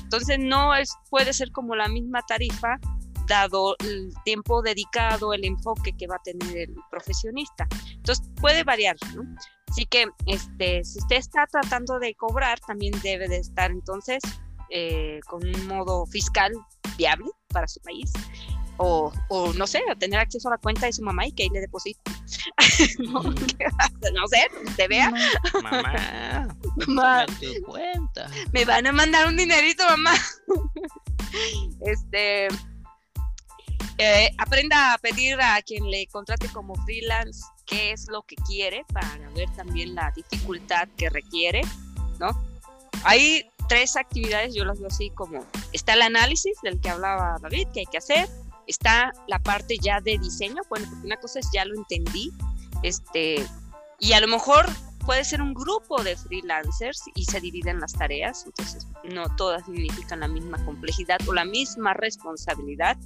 [0.08, 2.80] Entonces no es, puede ser como la misma tarifa
[3.26, 7.68] dado el tiempo dedicado, el enfoque que va a tener el profesionista.
[7.92, 9.22] Entonces puede variar, ¿no?
[9.68, 14.22] Así que este, si usted está tratando de cobrar, también debe de estar entonces
[14.70, 16.52] eh, con un modo fiscal
[16.96, 18.10] viable para su país.
[18.78, 21.48] O, o no sé, tener acceso a la cuenta de su mamá y que ahí
[21.50, 22.00] le deposite.
[22.98, 23.22] no,
[24.28, 25.10] sé, te vea.
[25.62, 26.48] Mamá,
[26.86, 28.30] Mamá, dame tu cuenta.
[28.52, 30.14] me van a mandar un dinerito, mamá.
[31.80, 32.48] este,
[33.98, 38.84] eh, aprenda a pedir a quien le contrate como freelance qué es lo que quiere
[38.92, 41.62] para ver también la dificultad que requiere,
[42.20, 42.28] ¿no?
[43.04, 47.68] Hay tres actividades, yo las veo así como, está el análisis del que hablaba David,
[47.74, 48.28] que hay que hacer,
[48.68, 52.30] está la parte ya de diseño, bueno, porque una cosa es ya lo entendí,
[52.82, 53.44] este,
[53.98, 54.66] y a lo mejor
[55.04, 60.20] puede ser un grupo de freelancers y se dividen las tareas, entonces no todas significan
[60.20, 62.96] la misma complejidad o la misma responsabilidad,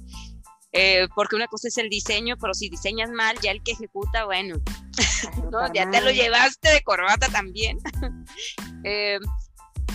[0.73, 4.25] eh, porque una cosa es el diseño, pero si diseñas mal, ya el que ejecuta,
[4.25, 4.55] bueno,
[5.51, 5.73] ¿no?
[5.73, 7.77] ya te lo llevaste de corbata también.
[8.83, 9.19] eh,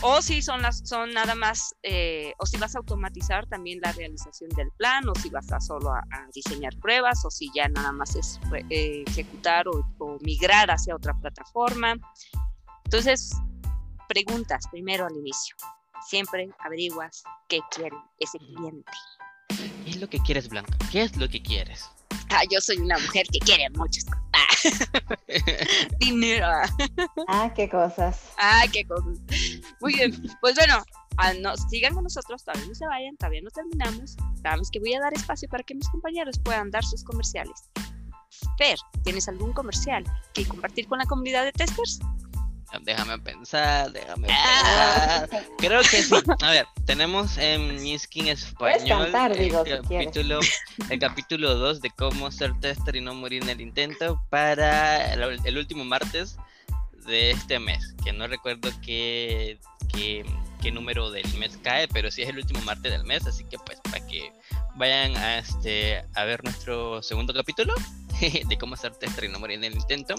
[0.02, 3.92] o si son las son nada más eh, o si vas a automatizar también la
[3.92, 7.68] realización del plan o si vas a solo a, a diseñar pruebas o si ya
[7.68, 8.38] nada más es
[8.70, 11.96] eh, ejecutar o, o, migrar hacia otra plataforma
[12.84, 13.32] entonces
[14.08, 15.56] preguntas primero al inicio
[16.06, 18.92] siempre averiguas qué quiere ese cliente
[19.84, 20.76] ¿qué es lo que quieres Blanca?
[20.92, 21.90] ¿qué es lo que quieres?
[22.30, 24.18] Ah, yo soy una mujer que quiere muchas cosas.
[25.98, 26.46] Dinero.
[27.28, 28.32] Ah, qué cosas.
[28.38, 29.18] Ah, qué cosas.
[29.80, 30.12] Muy bien.
[30.40, 30.82] Pues bueno,
[31.16, 34.16] ah, no, sigan con nosotros, todavía no se vayan, todavía no terminamos.
[34.42, 37.70] Sabemos que voy a dar espacio para que mis compañeros puedan dar sus comerciales.
[38.56, 40.04] Fer, ¿tienes algún comercial
[40.34, 42.00] que compartir con la comunidad de testers?
[42.82, 45.28] Déjame pensar, déjame pensar.
[45.58, 46.14] Creo que sí.
[46.42, 50.40] A ver, tenemos en Miskin español cantar, digo, el, si capítulo,
[50.90, 55.40] el capítulo 2 de cómo ser tester y no morir en el intento para el,
[55.44, 56.36] el último martes
[57.06, 57.94] de este mes.
[58.04, 59.58] Que no recuerdo qué,
[59.92, 60.24] qué,
[60.60, 63.26] qué, número del mes cae, pero sí es el último martes del mes.
[63.26, 64.30] Así que, pues, para que
[64.76, 67.74] vayan a, este, a ver nuestro segundo capítulo
[68.20, 70.14] de cómo ser tester y no morir en el intento.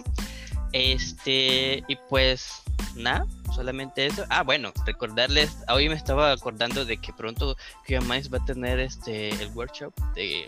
[0.71, 2.61] Este, y pues
[2.95, 4.25] nada, solamente eso.
[4.29, 7.55] Ah, bueno, recordarles, hoy me estaba acordando de que pronto
[7.87, 10.47] QMICE va a tener este el workshop de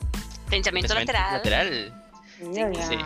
[0.49, 1.33] pensamiento, pensamiento lateral.
[1.33, 2.03] lateral.
[2.87, 2.97] Sí.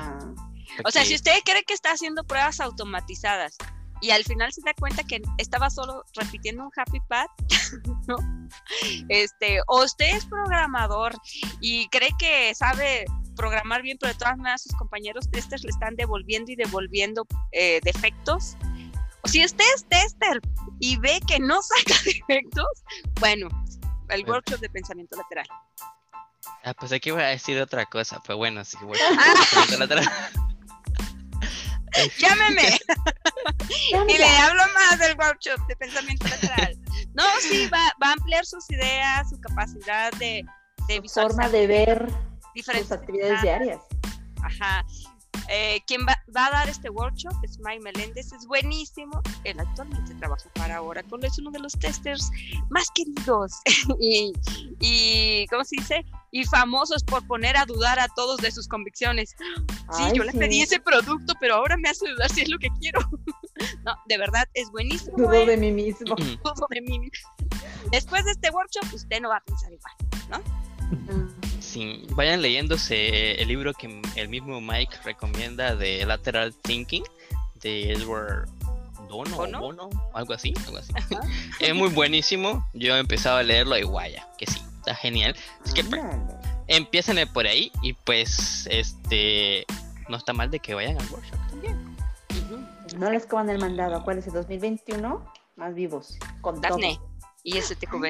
[0.83, 3.57] O sea, si usted cree que está haciendo pruebas automatizadas
[4.01, 7.29] y al final se da cuenta que estaba solo repitiendo un happy path,
[8.07, 8.17] ¿no?
[9.09, 11.13] Este, o usted es programador
[11.61, 13.05] y cree que sabe
[13.35, 17.79] programar bien, pero de todas maneras sus compañeros testers le están devolviendo y devolviendo eh,
[17.83, 18.55] defectos.
[19.21, 20.39] O si usted es tester
[20.79, 22.67] y ve que no saca defectos,
[23.19, 23.47] bueno,
[24.09, 24.33] el Bueno.
[24.33, 25.47] workshop de pensamiento lateral.
[26.63, 30.09] Ah, pues aquí voy a decir otra cosa, pero bueno, sí, workshop de pensamiento lateral.
[32.19, 32.77] Llámeme
[34.09, 36.77] y le hablo más del workshop de pensamiento lateral.
[37.13, 40.43] No, sí, va, va a ampliar sus ideas, su capacidad de,
[40.87, 42.09] de Su visualizar forma de ver
[42.55, 43.81] diferentes sus actividades diarias.
[44.41, 44.85] Ajá.
[45.47, 49.21] Eh, quien va, va, a dar este workshop es Mike Meléndez, es buenísimo.
[49.43, 52.31] Él actualmente trabaja para Oracle, es uno de los testers
[52.69, 53.53] más queridos
[53.99, 54.33] y,
[54.79, 56.05] y, ¿cómo se dice?
[56.31, 59.35] Y famosos por poner a dudar a todos de sus convicciones.
[59.91, 60.39] Sí, Ay, yo le sí.
[60.39, 62.99] pedí ese producto, pero ahora me hace dudar si es lo que quiero.
[63.85, 65.17] no, de verdad, es buenísimo.
[65.17, 66.15] Dudo eh, de mí mismo.
[66.43, 67.09] dudo de mí.
[67.91, 69.93] Después de este workshop, usted no va a pensar igual.
[72.11, 77.03] Vayan leyéndose el libro que el mismo Mike recomienda de Lateral Thinking
[77.61, 78.47] de Edward
[79.09, 79.59] Dono, ¿Bono?
[79.59, 80.93] Bono, algo así, algo así.
[81.59, 82.65] es muy buenísimo.
[82.73, 85.35] Yo he empezado a leerlo y guaya, que sí, está genial.
[85.65, 86.01] Es que pues,
[86.67, 89.65] empiecen por ahí y pues este
[90.09, 91.95] no está mal de que vayan al workshop también.
[92.97, 93.95] No les coman el mandado.
[93.95, 95.23] Acuérdense, 2021,
[95.55, 96.17] más vivos.
[96.41, 97.09] Con Dafne, todo.
[97.43, 98.05] y STQB.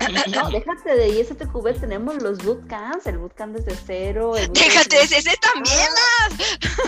[0.35, 4.35] No, déjate de ISTQB, tenemos los bootcamps, el bootcamp desde cero.
[4.35, 5.87] el Déjate, desde- ese también.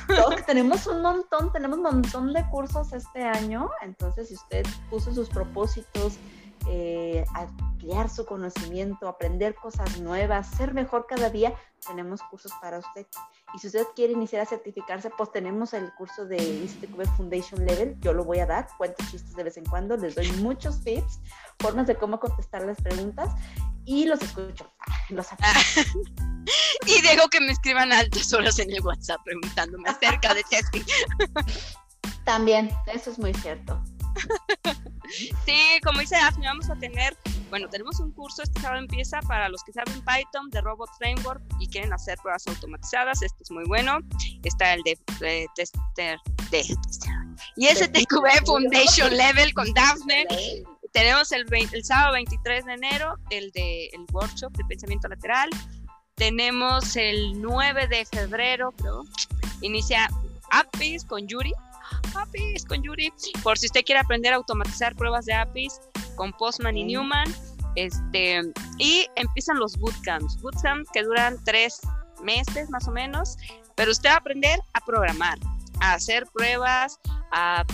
[0.07, 5.13] Todo, tenemos un montón, tenemos un montón de cursos este año, entonces si usted puso
[5.13, 6.13] sus propósitos,
[6.69, 11.53] eh, ampliar su conocimiento, aprender cosas nuevas, ser mejor cada día,
[11.85, 13.05] tenemos cursos para usted.
[13.53, 17.97] Y si usted quiere iniciar a certificarse, pues tenemos el curso de ICTQB Foundation Level,
[17.99, 21.19] yo lo voy a dar, cuento chistes de vez en cuando, les doy muchos tips,
[21.59, 23.29] formas de cómo contestar las preguntas
[23.85, 24.71] y los escucho.
[25.09, 25.27] Los
[26.85, 30.83] Y dejo que me escriban a altas horas en el WhatsApp preguntándome acerca de testing.
[32.25, 33.81] También, eso es muy cierto.
[35.45, 37.15] Sí, como dice Daphne, vamos a tener,
[37.49, 41.41] bueno, tenemos un curso, este sábado empieza para los que saben Python de Robot Framework
[41.59, 43.99] y quieren hacer pruebas automatizadas, este es muy bueno.
[44.43, 46.17] Está el de, de tester, de
[46.49, 47.11] tester.
[47.57, 50.25] Y STQB Foundation Level con Daphne.
[50.93, 55.49] Tenemos el, 20 el sábado 23 de enero el de el workshop de pensamiento lateral.
[56.15, 59.03] Tenemos el 9 de febrero, creo.
[59.61, 60.07] Inicia
[60.51, 61.51] APIs con Yuri.
[62.15, 63.11] APIs con Yuri.
[63.41, 65.81] Por si usted quiere aprender a automatizar pruebas de APIs,
[66.15, 67.33] con Postman y Newman.
[67.75, 68.41] Este,
[68.77, 71.81] y empiezan los bootcamps, bootcamps que duran tres
[72.23, 73.35] meses más o menos,
[73.75, 75.39] pero usted va a aprender a programar,
[75.83, 76.97] a hacer pruebas,
[77.31, 77.65] a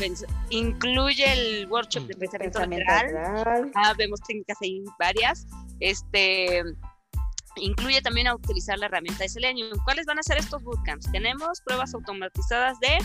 [0.49, 5.45] incluye el workshop de pensamiento, lateral, ah, vemos técnicas ahí varias,
[5.79, 6.63] este
[7.55, 9.77] incluye también a utilizar la herramienta de Selenium.
[9.83, 11.11] ¿Cuáles van a ser estos bootcamps?
[11.11, 12.97] Tenemos pruebas automatizadas de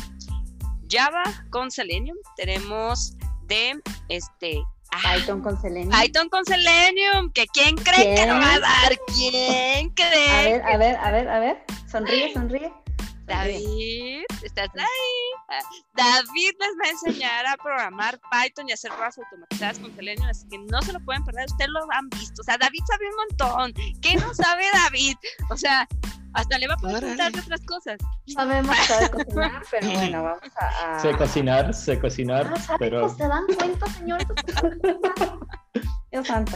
[0.89, 3.15] Java con Selenium, tenemos
[3.47, 3.75] de
[4.09, 4.63] este
[5.03, 6.01] Python con Selenium.
[6.01, 10.31] Python con Selenium, que quién cree que lo va a dar, quién cree.
[10.31, 12.84] A ver, a ver, a ver, a ver, sonríe, sonríe.
[13.27, 15.63] David, ¿estás ahí?
[15.95, 20.47] David les va a enseñar a programar Python y hacer pruebas automatizadas con Selenium, así
[20.49, 22.43] que no se lo pueden perder, ustedes lo han visto.
[22.43, 23.73] O sea, David sabe un montón.
[24.01, 25.17] ¿Qué no sabe David?
[25.51, 25.89] O sea,
[26.35, 27.99] hasta le va a poder contar de otras cosas.
[28.27, 30.99] Sabemos sabe cocinar, pero bueno, vamos a.
[30.99, 32.53] Sé cocinar, sé cocinar.
[32.69, 33.09] Ah, pero...
[33.09, 34.27] ¿Se dan cuenta, señores?
[36.13, 36.53] Dios santo.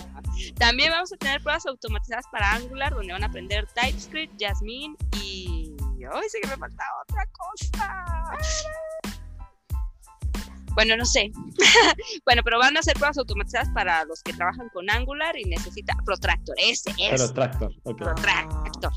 [0.58, 5.77] También vamos a tener pruebas automatizadas para Angular, donde van a aprender TypeScript, Jasmine y.
[6.12, 8.38] ¡Ay, sí que me falta otra cosa!
[10.74, 11.32] Bueno, no sé.
[12.24, 15.92] bueno, pero van a hacer pruebas automatizadas para los que trabajan con Angular y necesita
[16.04, 16.54] Protractor.
[16.56, 17.20] Ese es.
[17.20, 18.92] Protractor, Protractor.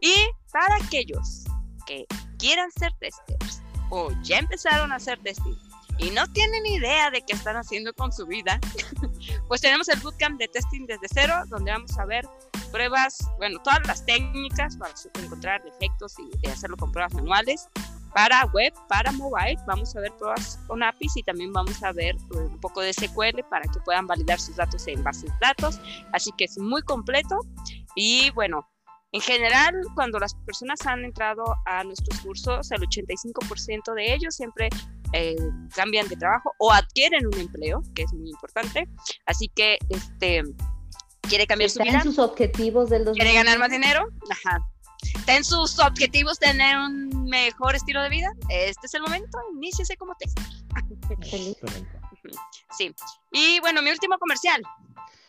[0.00, 0.14] Y
[0.50, 1.44] para aquellos
[1.86, 2.06] que
[2.38, 5.56] quieran ser testers o ya empezaron a hacer testing
[5.98, 8.58] y no tienen idea de qué están haciendo con su vida,
[9.48, 12.26] pues tenemos el bootcamp de testing desde cero, donde vamos a ver
[12.70, 17.68] pruebas, bueno, todas las técnicas para encontrar defectos y hacerlo con pruebas manuales
[18.14, 19.58] para web, para mobile.
[19.66, 22.92] Vamos a ver pruebas con APIs y también vamos a ver pues, un poco de
[22.92, 25.80] SQL para que puedan validar sus datos en bases de datos.
[26.12, 27.38] Así que es muy completo.
[27.94, 28.66] Y bueno,
[29.12, 34.68] en general, cuando las personas han entrado a nuestros cursos, el 85% de ellos siempre
[35.12, 35.36] eh,
[35.74, 38.88] cambian de trabajo o adquieren un empleo, que es muy importante.
[39.26, 40.44] Así que, este,
[41.22, 42.02] quiere cambiar su vida.
[42.02, 44.08] sus objetivos del ¿Quiere ganar más dinero?
[44.30, 44.60] Ajá
[45.26, 50.14] ten sus objetivos tener un mejor estilo de vida, este es el momento, iníciese como
[50.16, 50.44] tester.
[52.76, 52.94] sí.
[53.32, 54.62] Y bueno, mi último comercial.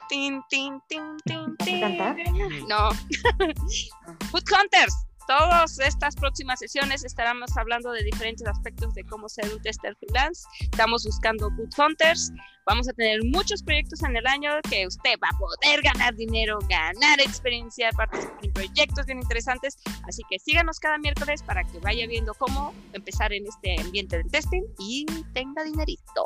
[0.09, 2.67] Tin, tin, tin, tin, tin.
[2.67, 2.89] No.
[4.31, 4.93] Food Hunters
[5.27, 10.43] todas estas próximas sesiones estaremos hablando de diferentes aspectos de cómo ser un tester freelance.
[10.59, 12.31] Estamos buscando good hunters.
[12.65, 16.59] Vamos a tener muchos proyectos en el año que usted va a poder ganar dinero,
[16.69, 19.77] ganar experiencia, participar en proyectos bien interesantes.
[20.07, 24.29] Así que síganos cada miércoles para que vaya viendo cómo empezar en este ambiente del
[24.29, 26.23] testing y tenga dinerito.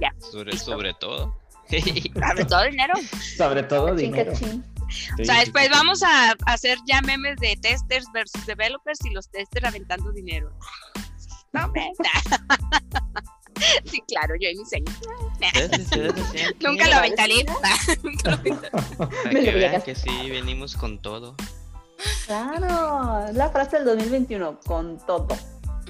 [0.00, 0.14] Ya.
[0.18, 1.38] Sobre, sobre todo.
[1.68, 2.94] sobre todo dinero.
[3.36, 4.32] Sobre todo dinero.
[5.20, 9.66] O sea, después vamos a hacer ya memes de testers versus developers y los testers
[9.66, 10.52] aventando dinero.
[11.52, 11.72] No,
[13.84, 14.94] Sí, claro, yo y mi señor.
[16.60, 17.46] Nunca lo aventaré.
[18.24, 18.42] Para
[19.30, 21.36] que vean que sí, venimos con todo.
[22.26, 25.28] Claro, es la frase del 2021, con todo.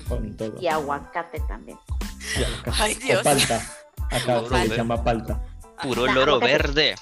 [0.09, 0.61] Con todo.
[0.61, 1.78] Y aguacate también.
[2.78, 3.20] Ay, Dios.
[3.20, 3.62] O palta.
[4.11, 5.42] Acá se llama palta.
[5.82, 6.95] Puro loro verde.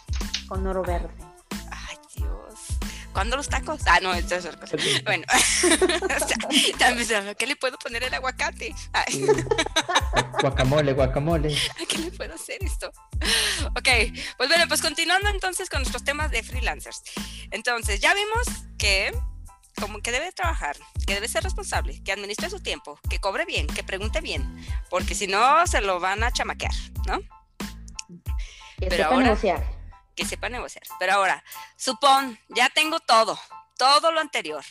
[0.48, 1.21] Con oro verde.
[3.12, 3.82] ¿Cuándo los tacos?
[3.86, 4.76] Ah, no, es otra cosa.
[5.04, 5.24] Bueno,
[7.38, 8.74] ¿qué le puedo poner el aguacate?
[10.40, 11.54] guacamole, guacamole.
[11.54, 12.90] ¿A qué le puedo hacer esto?
[13.76, 13.88] Ok,
[14.36, 17.02] pues bueno, pues continuando entonces con nuestros temas de freelancers.
[17.50, 18.46] Entonces, ya vimos
[18.78, 19.12] que
[19.78, 23.66] como que debe trabajar, que debe ser responsable, que administre su tiempo, que cobre bien,
[23.66, 26.72] que pregunte bien, porque si no se lo van a chamaquear,
[27.06, 27.20] ¿no?
[28.78, 29.81] Que Pero ahora, negociar
[30.14, 30.84] que sepa negociar.
[30.98, 31.44] Pero ahora,
[31.76, 33.38] supón, ya tengo todo,
[33.76, 34.64] todo lo anterior.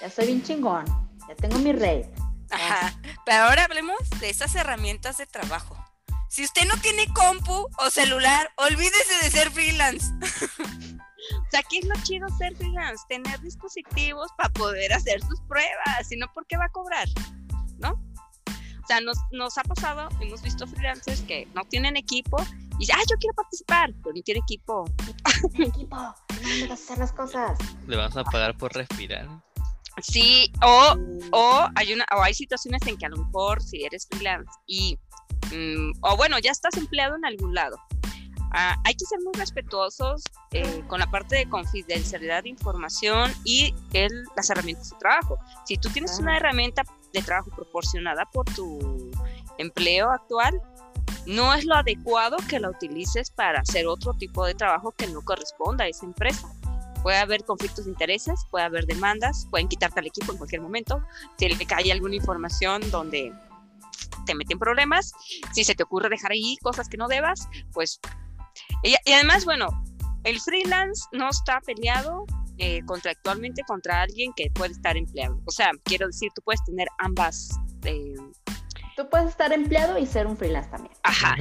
[0.00, 0.84] Ya soy bien chingón,
[1.28, 2.06] ya tengo mi red.
[2.50, 2.92] Ajá,
[3.24, 5.76] pero ahora hablemos de esas herramientas de trabajo.
[6.28, 10.06] Si usted no tiene compu o celular, olvídese de ser freelance.
[10.22, 13.04] o sea, ¿qué es lo chido ser freelance?
[13.08, 17.08] Tener dispositivos para poder hacer sus pruebas, si no, ¿por qué va a cobrar?
[17.78, 17.92] ¿No?
[17.92, 22.36] O sea, nos, nos ha pasado, hemos visto freelancers que no tienen equipo
[22.80, 24.86] y dice, ah, yo quiero participar, pero no tiene equipo.
[25.58, 27.58] No equipo, no me hacer las cosas.
[27.86, 29.28] Le vas a pagar por respirar.
[30.02, 30.96] Sí, o,
[31.32, 34.98] o, hay una, o hay situaciones en que a lo mejor si eres freelance y,
[35.52, 37.76] mm, o bueno, ya estás empleado en algún lado.
[38.52, 40.22] Ah, hay que ser muy respetuosos
[40.52, 45.38] eh, con la parte de confidencialidad de información y el, las herramientas de trabajo.
[45.66, 49.10] Si tú tienes una herramienta de trabajo proporcionada por tu
[49.58, 50.60] empleo actual,
[51.26, 55.22] no es lo adecuado que la utilices para hacer otro tipo de trabajo que no
[55.22, 56.52] corresponda a esa empresa.
[57.02, 61.02] Puede haber conflictos de intereses, puede haber demandas, pueden quitarte al equipo en cualquier momento,
[61.38, 63.32] si le alguna información donde
[64.26, 65.12] te mete en problemas.
[65.52, 68.00] Si se te ocurre dejar ahí cosas que no debas, pues...
[68.82, 69.68] Y, y además, bueno,
[70.24, 72.26] el freelance no está peleado
[72.58, 75.40] eh, contractualmente contra alguien que puede estar empleado.
[75.46, 77.58] O sea, quiero decir, tú puedes tener ambas.
[77.84, 78.14] Eh,
[79.00, 80.94] Tú puedes estar empleado y ser un freelance también.
[81.04, 81.36] ajá,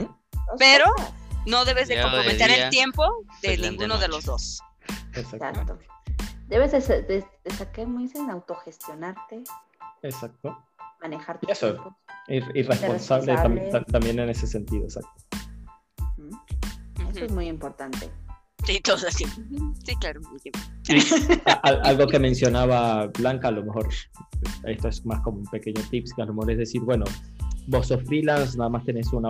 [0.58, 0.86] Pero-
[1.46, 3.04] no debes de comprometer el tiempo
[3.42, 4.62] de ninguno de, los dos.
[5.14, 5.46] Exacto.
[5.46, 5.80] Exacto.
[6.48, 9.44] Debes de, de, de sacar, muy dicen, autogestionarte,
[10.04, 10.58] Exacto.
[11.02, 11.74] manejar tu eso.
[11.74, 11.98] tiempo.
[12.30, 13.72] Y, y responsable tam- responsable.
[13.72, 15.12] tam- también en ese sentido, exacto.
[17.12, 18.10] Eso es muy importante.
[18.66, 19.26] Sí, todos así.
[19.86, 20.22] Sí, claro.
[20.30, 21.04] muy bien.
[21.46, 23.90] A- al- algo que mencionaba Blanca, a lo mejor
[24.66, 27.06] esto es más como un pequeño tips, que a lo mejor es decir, bueno,
[27.70, 29.30] vos sos freelance, nada más tenés una,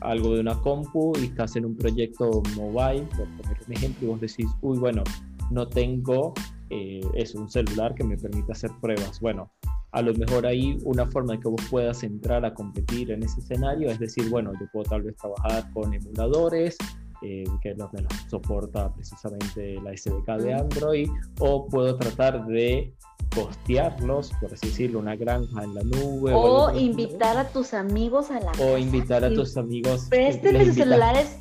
[0.00, 4.10] algo de una compu y estás en un proyecto mobile, por poner un ejemplo, y
[4.10, 5.02] vos decís, uy, bueno,
[5.50, 6.34] no tengo
[6.70, 9.20] eh, es un celular que me permite hacer pruebas.
[9.20, 9.52] Bueno,
[9.92, 13.40] a lo mejor ahí una forma de que vos puedas entrar a competir en ese
[13.40, 16.76] escenario es decir, bueno, yo puedo tal vez trabajar con emuladores,
[17.22, 20.58] eh, que es lo que nos soporta precisamente la SDK de Mm.
[20.58, 21.08] Android,
[21.38, 22.92] o puedo tratar de
[23.34, 26.32] costearlos, por así decirlo, una granja en la nube.
[26.34, 26.80] O estilo.
[26.90, 28.64] invitar a tus amigos a la casa.
[28.64, 30.06] O invitar a tus amigos.
[30.08, 31.36] Préstenle sus celulares.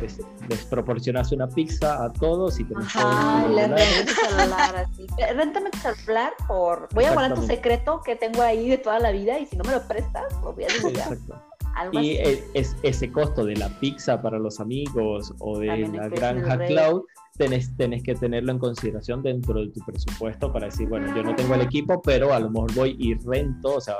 [0.00, 0.18] Les,
[0.48, 3.96] les proporcionas una pizza a todos y todos Ajá, les celulares.
[3.96, 5.06] rentas tu celular así.
[5.36, 6.88] Réntame tu celular por.
[6.94, 9.62] Voy a guardar tu secreto que tengo ahí de toda la vida y si no
[9.64, 10.68] me lo prestas, lo voy a.
[11.74, 12.30] Algo Y así.
[12.30, 16.58] e- es, ese costo de la pizza para los amigos o de También la granja
[16.66, 17.02] cloud,
[17.36, 21.34] tenés, tenés que tenerlo en consideración dentro de tu presupuesto para decir, bueno, yo no
[21.34, 23.96] tengo el equipo, pero a lo mejor voy y rento, o sea,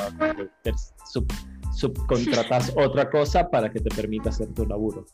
[1.05, 1.33] sub-
[1.74, 5.07] subcontratas otra cosa para que te permita hacer tu laburo.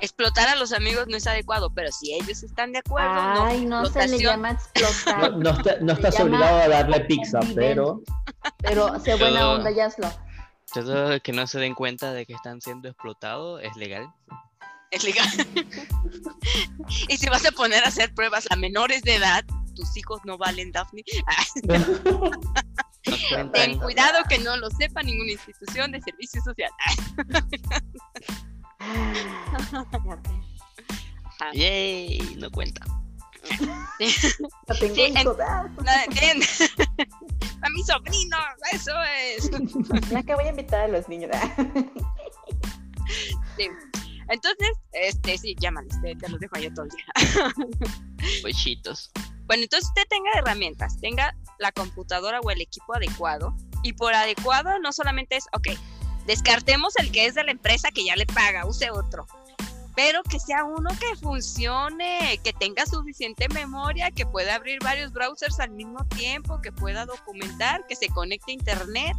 [0.00, 3.10] Explotar a los amigos no es adecuado, pero si ellos están de acuerdo,
[3.44, 5.32] Ay, no, se le llama explotar.
[5.32, 8.02] No, no está- no Se estás llama obligado a darle pizza, pero
[8.58, 10.08] Pero sé buena onda, ya hazlo.
[10.72, 14.08] Todo que no se den cuenta de que están siendo explotados es legal.
[14.90, 15.28] Es legal.
[17.08, 20.36] y si vas a poner a hacer pruebas a menores de edad, tus hijos no
[20.38, 21.04] valen, Daphne.
[23.54, 26.70] Ten cuidado que no lo sepa ninguna institución de servicio social.
[31.54, 32.84] Yay, no cuenta.
[34.68, 36.42] No tengo Sí, en-
[37.62, 38.36] a mi sobrino,
[38.72, 38.92] eso
[39.26, 39.50] es.
[40.10, 41.30] Ya que voy a invitar a los niños.
[43.56, 43.68] Sí.
[44.30, 48.42] Entonces, este, sí, llámales, te, te los dejo ahí todo el día.
[48.42, 49.10] Pochitos.
[49.46, 53.56] Bueno, entonces usted tenga herramientas, tenga la computadora o el equipo adecuado.
[53.82, 55.70] Y por adecuado no solamente es, ok,
[56.26, 59.26] descartemos el que es de la empresa que ya le paga, use otro.
[59.96, 65.58] Pero que sea uno que funcione, que tenga suficiente memoria, que pueda abrir varios browsers
[65.58, 69.16] al mismo tiempo, que pueda documentar, que se conecte a internet.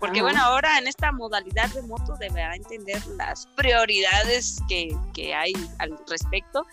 [0.00, 0.30] Porque Ajá.
[0.30, 6.66] bueno, ahora en esta modalidad remoto deberá entender las prioridades que, que hay al respecto.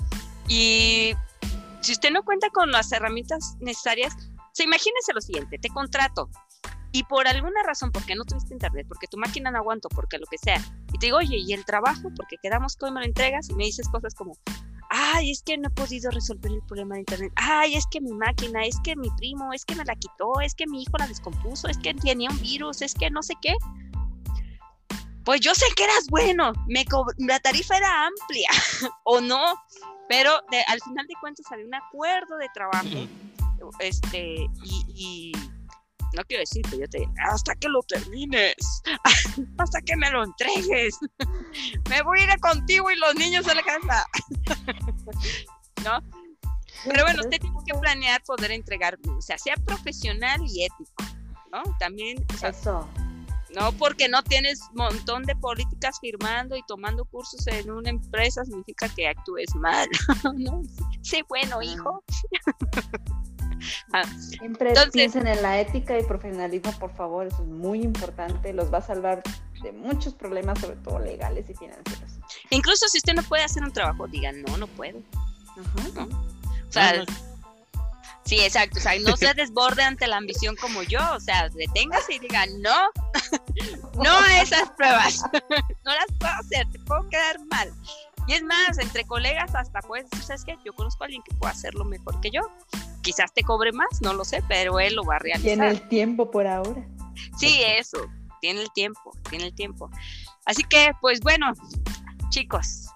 [0.48, 1.14] Y
[1.82, 4.16] si usted no cuenta con las herramientas necesarias,
[4.54, 6.30] se imagínese lo siguiente, te contrato
[6.92, 10.26] y por alguna razón, porque no tuviste internet, porque tu máquina no aguantó, porque lo
[10.26, 10.60] que sea,
[10.92, 12.10] y te digo, oye, ¿y el trabajo?
[12.16, 14.34] Porque quedamos que hoy me lo entregas y me dices cosas como,
[14.90, 18.14] ay, es que no he podido resolver el problema de internet, ay, es que mi
[18.14, 21.08] máquina, es que mi primo, es que me la quitó, es que mi hijo la
[21.08, 23.56] descompuso, es que tenía un virus, es que no sé qué.
[25.26, 26.86] Pues yo sé que eras bueno, me
[27.18, 28.50] la tarifa era amplia,
[29.04, 29.56] o no,
[30.08, 33.08] pero de- al final de cuentas había un acuerdo de trabajo,
[33.80, 35.32] este, y, y
[36.16, 38.56] no quiero decir, pero yo te hasta que lo termines,
[39.58, 40.98] hasta que me lo entregues,
[41.90, 44.06] me voy a ir contigo y los niños a la casa,
[45.84, 46.00] ¿no?
[46.86, 51.04] Pero bueno, usted tiene que planear poder entregar, o sea, sea profesional y ético,
[51.52, 51.64] ¿no?
[51.80, 52.88] También, o sea, Eso.
[53.56, 58.88] no porque no tienes montón de políticas firmando y tomando cursos en una empresa significa
[58.90, 59.88] que actúes mal,
[60.36, 60.62] ¿no?
[61.02, 62.04] Sé bueno, hijo.
[64.20, 68.72] Siempre Entonces- piensen en la ética y profesionalismo, por favor, eso es muy importante, los
[68.74, 69.24] va a salvar
[69.64, 72.12] de muchos problemas, sobre todo legales y financieros.
[72.52, 75.00] Incluso si usted no puede hacer un trabajo, diga, no, no puedo.
[75.50, 76.04] Ajá.
[76.68, 77.06] O sea, No, no.
[78.24, 78.78] sí, exacto.
[78.78, 81.00] O sea, no se desborde ante la ambición como yo.
[81.16, 82.76] O sea, deténgase y diga, no,
[84.04, 85.22] no a esas pruebas.
[85.34, 87.72] no las puedo hacer, te puedo quedar mal.
[88.28, 90.58] Y es más, entre colegas hasta puedes decir, ¿sabes qué?
[90.66, 92.42] Yo conozco a alguien que puede hacerlo mejor que yo.
[93.08, 95.46] Quizás te cobre más, no lo sé, pero él lo va a realizar.
[95.46, 96.86] Tiene el tiempo por ahora.
[97.38, 98.06] Sí, eso,
[98.42, 99.90] tiene el tiempo, tiene el tiempo.
[100.46, 101.54] Así que, pues bueno,
[102.32, 102.88] chicos,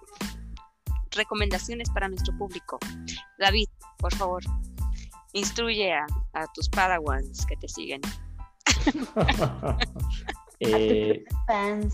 [1.12, 2.78] recomendaciones para nuestro público.
[3.39, 4.43] David, por favor,
[5.32, 8.01] instruye a, a tus padawans que te siguen.
[10.64, 11.91] Eh, Fans.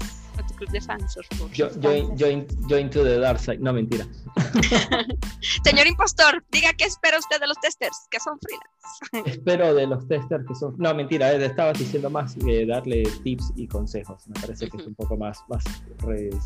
[0.58, 1.18] Club de fans,
[1.54, 3.60] join, join, join to the dark side.
[3.60, 4.06] No, mentira.
[5.64, 9.32] Señor impostor, diga qué espera usted de los testers, que son freelance.
[9.32, 10.76] Espero de los testers que son.
[10.78, 14.28] No, mentira, eh, estabas diciendo más eh, darle tips y consejos.
[14.28, 15.64] Me parece que es un poco más, más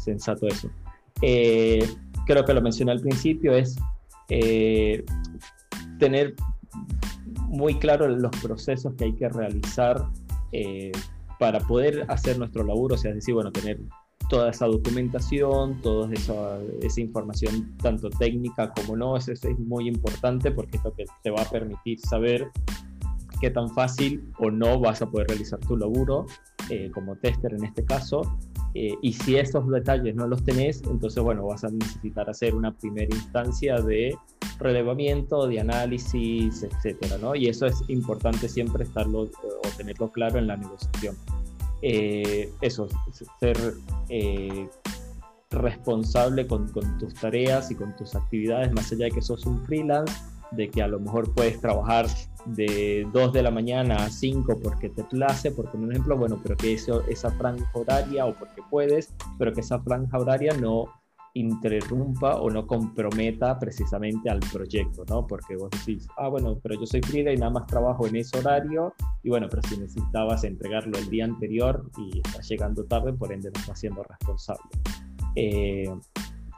[0.04, 0.70] sensato eso.
[1.22, 1.88] Eh,
[2.26, 3.78] creo que lo mencioné al principio, es
[4.30, 5.04] eh,
[6.00, 6.36] tener
[7.48, 10.04] muy claro los procesos que hay que realizar
[10.52, 10.92] eh,
[11.40, 13.80] para poder hacer nuestro laburo, o sea, es decir, bueno, tener
[14.32, 20.52] toda esa documentación, toda esa, esa información, tanto técnica como no, eso es, muy importante
[20.52, 22.50] porque es lo que te va a permitir saber
[23.42, 26.28] qué tan fácil o no vas a poder realizar tu laburo
[26.70, 28.22] eh, como tester en este caso.
[28.74, 32.72] eh, y si esos detalles no los tenés, entonces, bueno, vas a necesitar hacer una
[32.72, 34.18] primera instancia de
[34.60, 37.36] relevamiento, de análisis, etcétera, ¿no?
[37.36, 41.18] Y eso es importante siempre estarlo eh, o tenerlo claro en la negociación.
[41.82, 42.88] Eh, eso,
[43.40, 43.58] ser
[44.10, 44.70] eh,
[45.50, 50.14] responsable con, tus tareas y con tus actividades, más allá de que sos un freelance,
[50.52, 52.08] de que a lo mejor puedes trabajar
[52.46, 56.40] de 2 de la mañana a 5 porque te place, por poner un ejemplo, bueno,
[56.42, 60.86] pero que eso, esa franja horaria o porque puedes, pero que esa franja horaria no
[61.34, 65.26] interrumpa o no comprometa precisamente al proyecto, ¿no?
[65.26, 68.38] Porque vos decís, ah, bueno, pero yo soy freelance y nada más trabajo en ese
[68.38, 73.32] horario, y bueno, pero si necesitabas entregarlo el día anterior y estás llegando tarde, por
[73.32, 74.64] ende no estás siendo responsable.
[75.36, 75.90] Eh,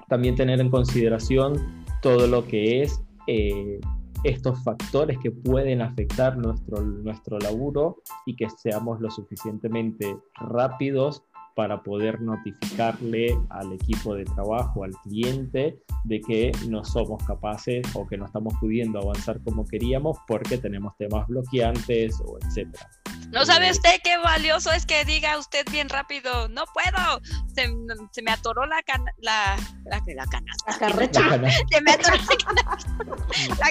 [0.08, 3.80] también tener en consideración todo lo que es eh,
[4.24, 11.24] estos factores que pueden afectar nuestro, nuestro laburo y que seamos lo suficientemente rápidos
[11.56, 18.08] para poder notificarle al equipo de trabajo, al cliente, de que no somos capaces o
[18.08, 22.90] que no estamos pudiendo avanzar como queríamos porque tenemos temas bloqueantes o etcétera.
[23.32, 26.48] ¿No sabe usted qué valioso es que diga usted bien rápido?
[26.50, 27.20] No puedo.
[27.56, 27.68] Se,
[28.12, 30.72] se me atoró la cana, la, la, la canasta.
[30.72, 31.20] La carreta.
[31.22, 32.38] La cana- Se me atoró la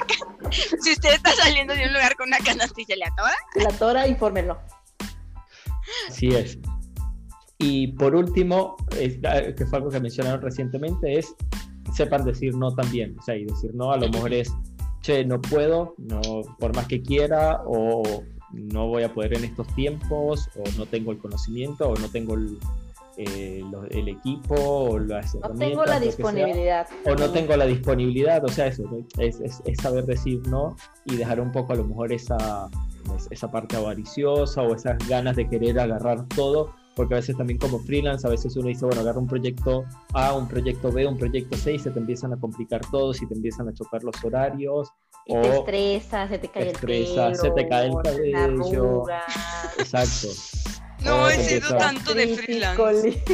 [0.00, 0.06] canasta.
[0.82, 3.70] Si usted está saliendo de un lugar con una canasta y se le atora, La
[3.78, 4.58] tora, infórmenlo.
[6.08, 6.58] Así es.
[7.62, 9.18] Y por último, es-
[9.56, 11.34] que fue algo que mencionaron recientemente, es
[11.94, 13.16] sepan decir no también.
[13.18, 14.52] O sea, y decir no a lo mejor es,
[15.02, 16.20] che, no puedo, no,
[16.58, 18.02] por más que quiera, o
[18.52, 22.34] no voy a poder en estos tiempos, o no tengo el conocimiento, o no tengo
[22.34, 22.58] el,
[23.18, 26.86] eh, lo- el equipo, o las No tengo la sea disponibilidad.
[27.06, 28.84] o no tengo la disponibilidad, o sea, eso,
[29.18, 32.68] es, es- es saber decir no y dejar un poco a lo mejor esa,
[33.16, 37.58] es- esa parte avariciosa o esas ganas de querer agarrar todo, porque a veces también
[37.58, 41.16] como freelance, a veces uno dice, bueno, agarra un proyecto A, un proyecto B, un
[41.18, 44.14] proyecto C y se te empiezan a complicar todos y te empiezan a chocar los
[44.24, 44.90] horarios.
[45.26, 47.34] Y te o- estresa, se te cae te el estresa, pelo.
[47.36, 49.04] se te cae el cabello.
[49.78, 50.28] Exacto.
[51.04, 53.22] no he te sido empieza- tanto de freelance.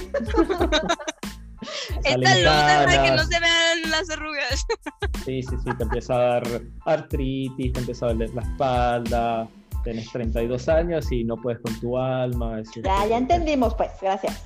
[2.04, 4.64] Esta luz para que no se vean las arrugas.
[5.24, 6.42] Sí, sí, sí, te empieza a dar
[6.86, 9.48] artritis, te empieza a doler la espalda,
[9.84, 12.60] tenés 32 años y no puedes con tu alma.
[12.60, 14.44] es- Ya, ya entendimos, pues, gracias.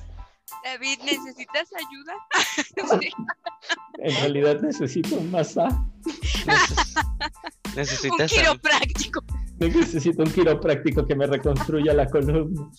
[0.63, 2.13] David, ¿necesitas ayuda?
[3.01, 3.09] Sí.
[3.99, 5.75] En realidad necesito un masaje,
[6.45, 7.03] Neces-
[7.65, 9.23] Un Necesitas am- quiropráctico.
[9.59, 12.69] necesito un quiropráctico que me reconstruya la columna.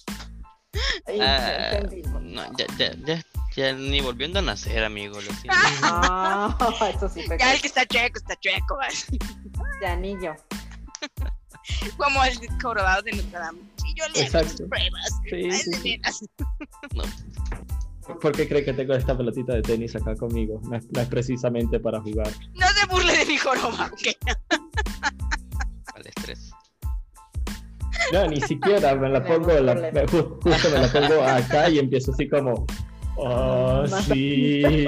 [1.06, 3.22] Ay, Ah, ya no, ya, ya, ya,
[3.56, 5.14] ya ni volviendo a nacer, amigo.
[5.16, 5.58] Lo siento.
[5.82, 6.56] Ah,
[6.94, 8.76] eso sí Ya el que está chueco, está chueco.
[9.80, 10.34] de anillo.
[11.96, 13.58] Como el jorobado de Notre Dame.
[13.86, 15.20] Y yo le hago pruebas.
[15.28, 15.96] Sí, Ay, sí, de sí.
[15.98, 16.24] veras.
[18.20, 20.60] ¿Por qué cree que tengo esta pelotita de tenis acá conmigo?
[20.64, 22.30] No es, no es precisamente para jugar.
[22.54, 24.08] No se burle de mi joroba, ¿ok?
[25.94, 26.50] Al estrés.
[28.12, 32.28] No, ni siquiera me la pongo, la- justo me la pongo acá y empiezo así
[32.28, 32.66] como,
[33.16, 34.64] oh, sí.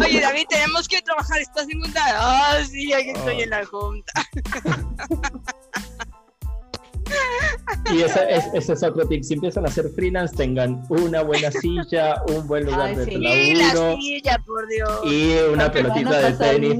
[0.00, 2.02] Oye, David, tenemos que trabajar esta segunda.
[2.12, 3.42] Ah, sí, aquí estoy Oh.
[3.42, 4.12] en la junta.
[7.92, 9.22] Y ese, es- ese es otro tip.
[9.22, 13.10] Si empiezan a hacer freelance, tengan una buena silla, un buen lugar Ay, de sí.
[13.14, 15.00] Y la laburo silla, por Dios.
[15.04, 16.74] y una Porque a pelotita de tenis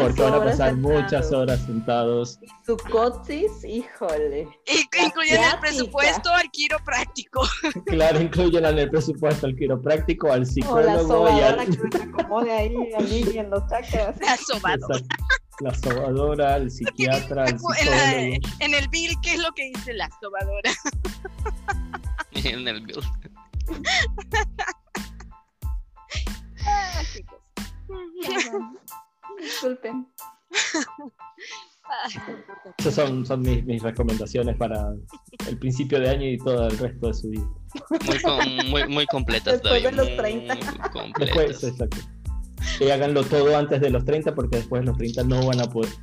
[0.00, 0.78] porque van a pasar sentados.
[1.02, 2.38] muchas horas sentados.
[2.64, 4.48] Su cotis, híjole.
[4.66, 7.42] Y incluyen el presupuesto al quiropráctico.
[7.86, 12.74] Claro, incluyen en el presupuesto al quiropráctico, al psicólogo y al, que me acomode ahí,
[12.98, 14.16] allí en los chakras.
[14.20, 14.36] La.
[15.60, 18.38] La sobadora, al psiquiatra, la- psicólogo.
[18.60, 20.70] en el bill, ¿qué es lo que dice la sobadora?
[22.32, 23.04] en el build.
[26.68, 27.38] Ah, chicos.
[29.40, 30.06] Disculpen.
[32.78, 34.92] Esas son, son mis, mis recomendaciones para
[35.46, 37.46] el principio de año y todo el resto de su vida.
[38.06, 40.54] Muy, com- muy, muy completas Después de los 30.
[40.56, 41.96] muy Después, exacto.
[42.80, 45.64] Y háganlo todo antes de los 30 porque después de los 30 no van a
[45.64, 45.90] poder.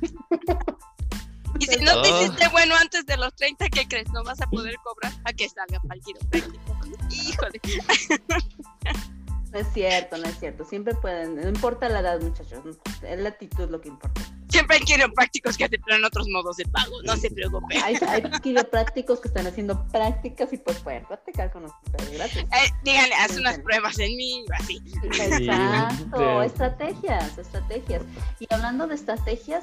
[1.60, 2.20] Y si no te Oh.
[2.24, 4.10] hiciste bueno antes de los 30, ¿qué crees?
[4.12, 6.76] No vas a poder cobrar a que salga para el quiropráctico.
[7.10, 7.60] Híjole.
[9.54, 10.64] No es cierto, no es cierto.
[10.64, 12.58] Siempre pueden, no importa la edad, muchachos.
[13.04, 14.20] Es la actitud lo que importa.
[14.48, 17.76] Siempre hay quiroprácticos que te plan otros modos de pago, no se preocupe.
[17.78, 22.38] Hay, hay quiroprácticos que están haciendo prácticas y pues pueden practicar con ustedes gratis.
[22.38, 24.82] Eh, díganle, haz unas pruebas en mí, así.
[25.04, 26.46] Exacto, Sí.
[26.46, 28.02] estrategias, estrategias.
[28.40, 29.62] Y hablando de estrategias,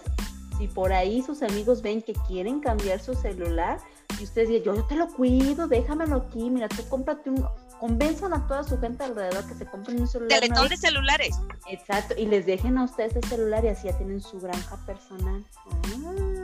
[0.58, 3.80] si por ahí sus amigos ven que quieren cambiar su celular
[4.22, 7.46] y ustedes dicen, yo, yo te lo cuido, déjamelo aquí, mira, tú cómprate un...
[7.82, 10.40] Convenzan a toda su gente alrededor que se compren un celular.
[10.40, 11.36] Teletón de celulares.
[11.68, 15.44] Exacto, y les dejen a ustedes el celular y así ya tienen su granja personal.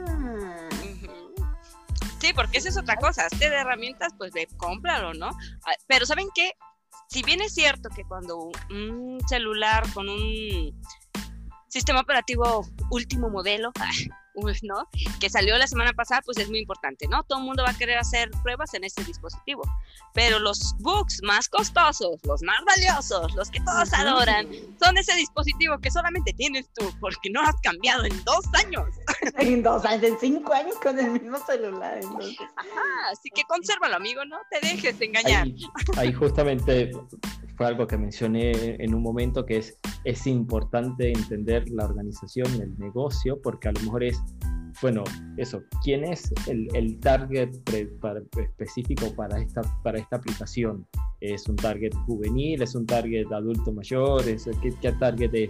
[0.08, 0.68] Ah.
[2.18, 3.26] Sí, porque esa es otra cosa.
[3.26, 5.28] Hazte de herramientas, pues de cómpralo, ¿no?
[5.64, 6.54] Ah, Pero ¿saben qué?
[7.08, 10.82] Si bien es cierto que cuando un celular con un
[11.68, 14.10] sistema operativo último modelo, uy,
[14.62, 14.88] ¿no?
[15.20, 17.22] Que salió la semana pasada, pues es muy importante, ¿no?
[17.24, 19.62] Todo el mundo va a querer hacer pruebas en este dispositivo.
[20.14, 24.48] Pero los bugs más costosos, los más valiosos, los que todos adoran,
[24.82, 28.86] son ese dispositivo que solamente tienes tú porque no has cambiado en dos años.
[29.38, 31.98] En dos años, en cinco años con el mismo celular.
[32.00, 32.36] Entonces.
[32.56, 35.44] Ah, así que consérvalo, amigo, no te dejes de engañar.
[35.44, 36.90] Ahí, ahí justamente
[37.58, 42.78] fue algo que mencioné en un momento que es, es importante entender la organización, el
[42.78, 44.22] negocio, porque a lo mejor es,
[44.80, 45.02] bueno,
[45.36, 47.50] eso, ¿quién es el, el target
[48.38, 50.86] específico para esta, para esta aplicación?
[51.20, 52.62] ¿Es un target juvenil?
[52.62, 54.26] ¿Es un target adulto mayor?
[54.28, 55.48] ¿Es, ¿qué, qué target es?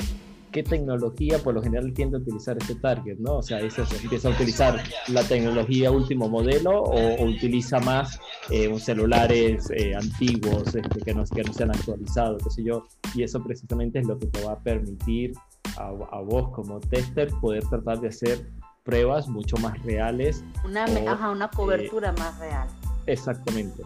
[0.50, 3.18] ¿Qué tecnología por lo general tiende a utilizar este target?
[3.18, 3.38] ¿no?
[3.38, 8.18] O sea, ¿eso se empieza a utilizar la tecnología último modelo o, o utiliza más
[8.50, 12.62] eh, un celulares eh, antiguos este, que, no, que no se han actualizado, qué sé
[12.62, 15.32] yo, y eso precisamente es lo que te va a permitir
[15.76, 18.46] a, a vos como tester poder tratar de hacer
[18.84, 22.68] pruebas mucho más reales Una, O, ajá, una cobertura más real.
[23.06, 23.82] exactamente.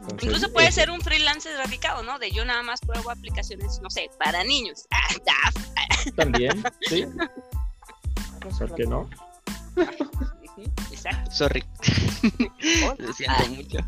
[0.00, 2.18] Entonces, Incluso puede ser un freelance radicado, ¿no?
[2.18, 4.86] De yo nada más pruebo aplicaciones, no sé, para niños.
[4.90, 5.73] Ah, ya.
[6.16, 7.06] También, sí,
[8.58, 9.08] ¿por qué no?
[10.90, 11.30] Exacto.
[11.30, 11.64] Sorry.
[12.98, 13.78] Lo siento mucho.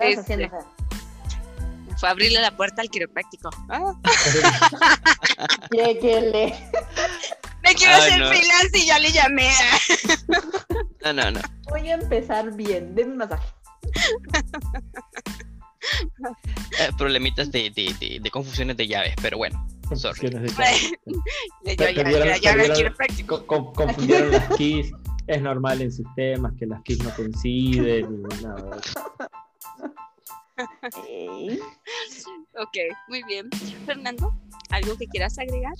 [0.00, 0.50] Este.
[1.98, 3.48] Fue abrirle la puerta al quiropráctico.
[3.70, 3.94] Ah,
[5.70, 6.54] Lléguele.
[7.62, 8.28] me quiero Ay, hacer no.
[8.28, 9.50] freelance y ya le llamé.
[11.04, 11.40] No, no, no.
[11.70, 12.94] Voy a empezar bien.
[12.94, 13.48] Denme un masaje.
[16.80, 19.64] Eh, problemitas de, de, de, de confusiones de llaves, pero bueno.
[19.94, 20.30] Sorry.
[20.30, 22.94] De ya, ya, ya.
[23.26, 24.90] Co- co- confundieron las keys.
[25.26, 28.80] Es normal en sistemas que las keys no coinciden y nada.
[32.58, 32.76] Ok,
[33.08, 33.50] muy bien.
[33.84, 34.34] Fernando,
[34.70, 35.74] ¿algo que quieras agregar?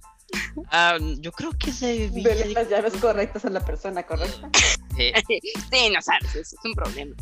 [0.71, 4.51] Ah, yo creo que se Dele las llaves correctas a la persona correcta.
[4.99, 5.13] eh,
[5.71, 7.15] sí, no sabes, eso es un problema.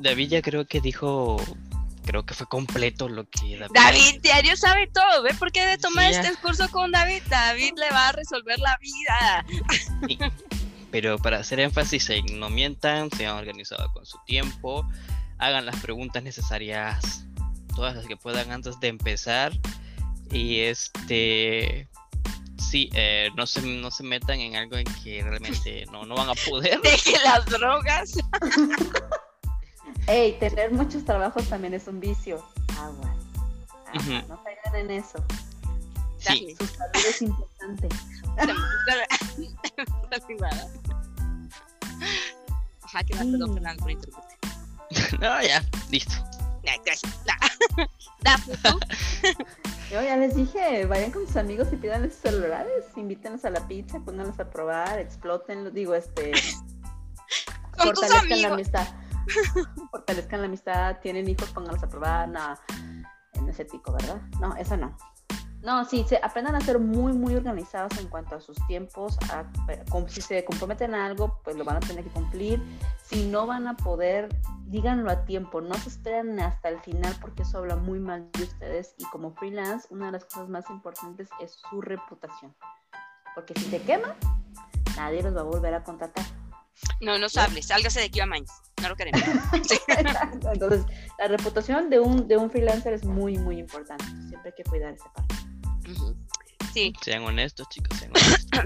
[0.00, 1.38] David ya creo que dijo,
[2.08, 3.74] creo que fue completo lo que David.
[3.74, 5.34] David Diario sabe todo, ¿ve?
[5.34, 7.22] ¿Por qué de tomar Sí, este curso con David?
[7.28, 9.44] David le va a resolver la vida.
[10.90, 14.88] Pero para hacer énfasis en no mientan, sean organizados con su tiempo,
[15.36, 17.26] hagan las preguntas necesarias,
[17.76, 19.52] todas las que puedan antes de empezar.
[20.30, 21.90] Y este
[22.56, 26.30] sí, eh, no se no se metan en algo en que realmente no, no van
[26.30, 26.80] a poder.
[26.82, 28.14] Deje las drogas.
[30.08, 32.42] Ey, tener muchos trabajos también es un vicio.
[32.78, 33.16] Aguas.
[33.86, 34.28] Aguas, Ujú.
[34.28, 35.22] No caigan en eso.
[36.18, 37.88] Sí, Su salud es importante.
[42.82, 43.32] Ajá, que Mm.
[43.32, 44.38] perdón, Fernando, por interrumpirte.
[45.20, 46.14] no, ya, listo.
[46.64, 47.12] Ya, gracias.
[48.22, 48.78] Dafne, ¿tú?
[49.90, 53.66] Yo ya les dije, vayan con sus amigos y pidan sus celulares, invítenlos a la
[53.68, 56.32] pizza, pónganlos a probar, explótenlos, digo, este,
[57.78, 58.52] Con tus fortalezcan la amigos.
[58.52, 58.88] amistad.
[59.90, 62.58] fortalezcan la amistad, tienen hijos, pónganlos a probar, nada,
[63.34, 64.20] en ese tico, ¿verdad?
[64.40, 64.96] No, eso no.
[65.60, 69.18] No, sí, se, aprendan a ser muy, muy organizados en cuanto a sus tiempos.
[69.30, 69.44] a-
[70.06, 72.62] si se comprometen a algo, pues lo van a tener que cumplir.
[73.02, 74.28] Si no van a poder,
[74.66, 75.60] díganlo a tiempo.
[75.60, 78.94] No se esperen hasta el final porque eso habla muy mal de ustedes.
[78.98, 82.54] Y como freelance, una de las cosas más importantes es su reputación.
[83.34, 84.14] Porque si se quema,
[84.96, 86.24] nadie los va a volver a contratar.
[87.00, 88.50] No nos hables, sálgase de aquí a Mainz.
[88.82, 89.22] No lo queremos.
[89.68, 89.78] Sí.
[90.52, 90.84] Entonces,
[91.18, 94.04] la reputación de un, de un freelancer es muy, muy importante.
[94.04, 95.34] Siempre hay que cuidar esa parte.
[96.72, 98.62] Sí, Sean honestos, chicos, sean honestos.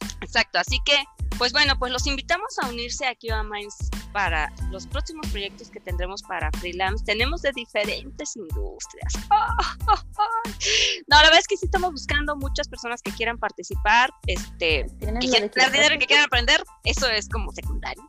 [0.20, 0.58] exacto.
[0.58, 0.96] Así que,
[1.38, 5.80] pues bueno, pues los invitamos a unirse aquí a Minds para los próximos proyectos que
[5.80, 7.04] tendremos para freelance.
[7.04, 9.12] Tenemos de diferentes industrias.
[11.06, 15.20] No, la verdad es que sí estamos buscando muchas personas que quieran participar, este, ¿Tienen
[15.20, 16.62] que quieran que quieran aprender.
[16.84, 18.02] Eso es como secundario.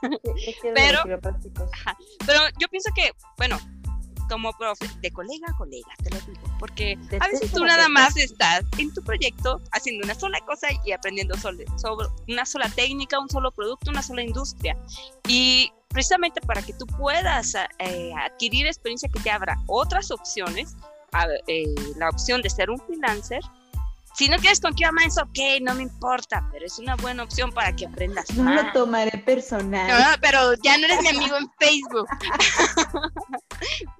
[0.00, 1.30] ¿Qué quiero de pero-?
[2.26, 3.58] Pero yo pienso que, bueno,
[4.30, 8.16] como profe, de colega a colega, te lo digo, porque a veces tú nada más
[8.16, 13.18] estás en tu proyecto haciendo una sola cosa y aprendiendo sobre, sobre una sola técnica,
[13.18, 14.76] un solo producto, una sola industria.
[15.28, 20.76] Y precisamente para que tú puedas eh, adquirir experiencia que te abra otras opciones,
[21.12, 23.40] a- eh, la opción de ser un freelancer.
[24.20, 27.50] Si no quieres con QA Minds, ok, no me importa, pero es una buena opción
[27.52, 28.66] para que aprendas No más.
[28.66, 29.88] lo tomaré personal.
[29.88, 32.06] No, no, pero ya no eres mi amigo en Facebook.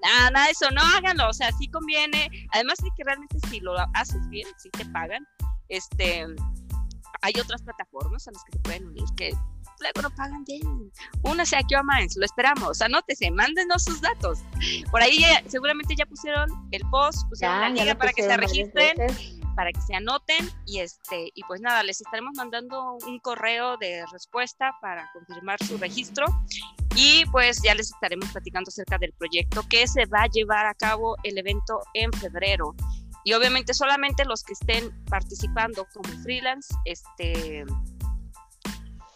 [0.03, 2.29] nada, nada de eso, no háganlo, o sea, sí conviene.
[2.53, 5.25] Además de que realmente si lo haces bien, sí te pagan.
[5.69, 6.23] Este,
[7.23, 9.31] hay otras plataformas a las que se pueden unir que
[9.79, 10.91] luego no pagan bien.
[11.23, 12.79] Una sea QA Minds, lo esperamos.
[12.83, 14.39] Anótese, mándenos sus datos.
[14.91, 18.37] Por ahí ya- seguramente ya pusieron el post, pusieron Ya, la liga para que se
[18.37, 19.40] registren veces.
[19.55, 24.03] Para que se anoten y este y pues nada les estaremos mandando un correo de
[24.11, 26.25] respuesta para confirmar su registro
[26.95, 30.73] y pues ya les estaremos platicando acerca del proyecto que se va a llevar a
[30.73, 32.75] cabo el evento en febrero
[33.23, 37.65] y obviamente solamente los que estén participando como freelance este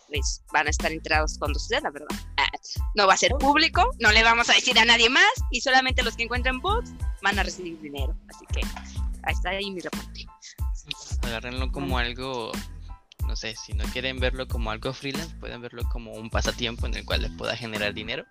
[0.10, 2.07] les van a estar enterados cuando suceda, ¿verdad?
[2.38, 2.48] Ah,
[2.95, 6.03] no va a ser público, no le vamos a decir a nadie más y solamente
[6.03, 6.91] los que encuentren bugs
[7.22, 8.16] van a recibir dinero.
[8.30, 8.62] Así que
[9.26, 10.26] ahí está ahí mi reporte.
[11.23, 12.52] Agárrenlo como algo,
[13.27, 16.95] no sé, si no quieren verlo como algo freelance, pueden verlo como un pasatiempo en
[16.95, 18.23] el cual les pueda generar dinero.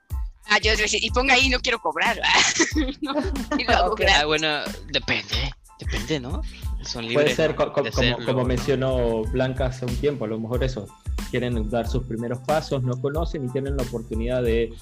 [0.46, 2.20] Ah, yo, y ponga ahí, no quiero cobrar.
[3.00, 3.14] No,
[3.58, 4.00] y lo hago Ok.
[4.00, 4.18] gratis.
[4.20, 4.48] Ah, bueno,
[4.92, 6.42] depende, depende, ¿no?
[6.82, 7.24] Son libres.
[7.24, 7.56] Puede ser ¿no?
[7.56, 10.86] co- co- de como, como mencionó Blanca hace un tiempo, a lo mejor eso,
[11.30, 14.72] quieren dar sus primeros pasos, no conocen y tienen la oportunidad de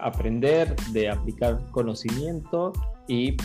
[0.00, 2.72] aprender, de aplicar conocimiento
[3.08, 3.36] y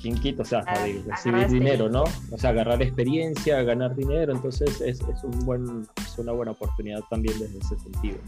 [0.00, 2.04] quien quita, o sea, hasta Ah, de agarrar recibir dinero, ¿no?
[2.30, 7.00] O sea, agarrar experiencia, ganar dinero, entonces es, es un buen, es una buena oportunidad
[7.10, 8.18] también desde ese sentido.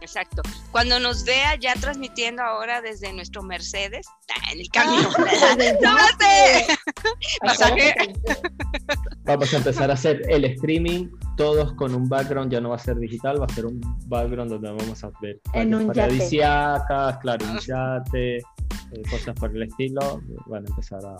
[0.00, 0.42] Exacto.
[0.70, 5.08] Cuando nos vea ya transmitiendo ahora desde nuestro Mercedes, ah, en el camino.
[5.80, 6.66] ¡No sé!
[7.42, 7.94] Masaje.
[9.24, 11.08] Vamos a empezar a hacer el streaming,
[11.38, 14.50] todos con un background, ya no va a ser digital, va a ser un background
[14.50, 16.00] donde vamos a ver En playas un yate.
[16.00, 18.42] paradisíacas, claro, un yate,
[18.94, 21.16] eh, cosas por el estilo, van a empezar a,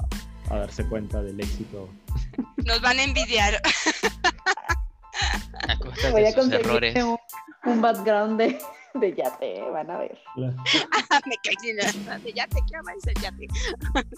[0.55, 1.88] a darse cuenta del éxito.
[2.64, 3.60] Nos van a envidiar.
[5.68, 7.05] A costa Voy de a sus conseguir errores.
[7.05, 7.16] un,
[7.66, 8.59] un background de,
[8.94, 10.18] de yate, van a ver.
[10.36, 12.18] Me caí sin nada.
[12.34, 13.46] Ya te quiero más el yate.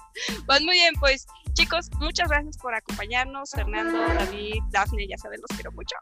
[0.46, 3.50] Pues muy bien, pues chicos, muchas gracias por acompañarnos.
[3.50, 5.94] Fernando, David, Dafne, ya saben, los quiero mucho.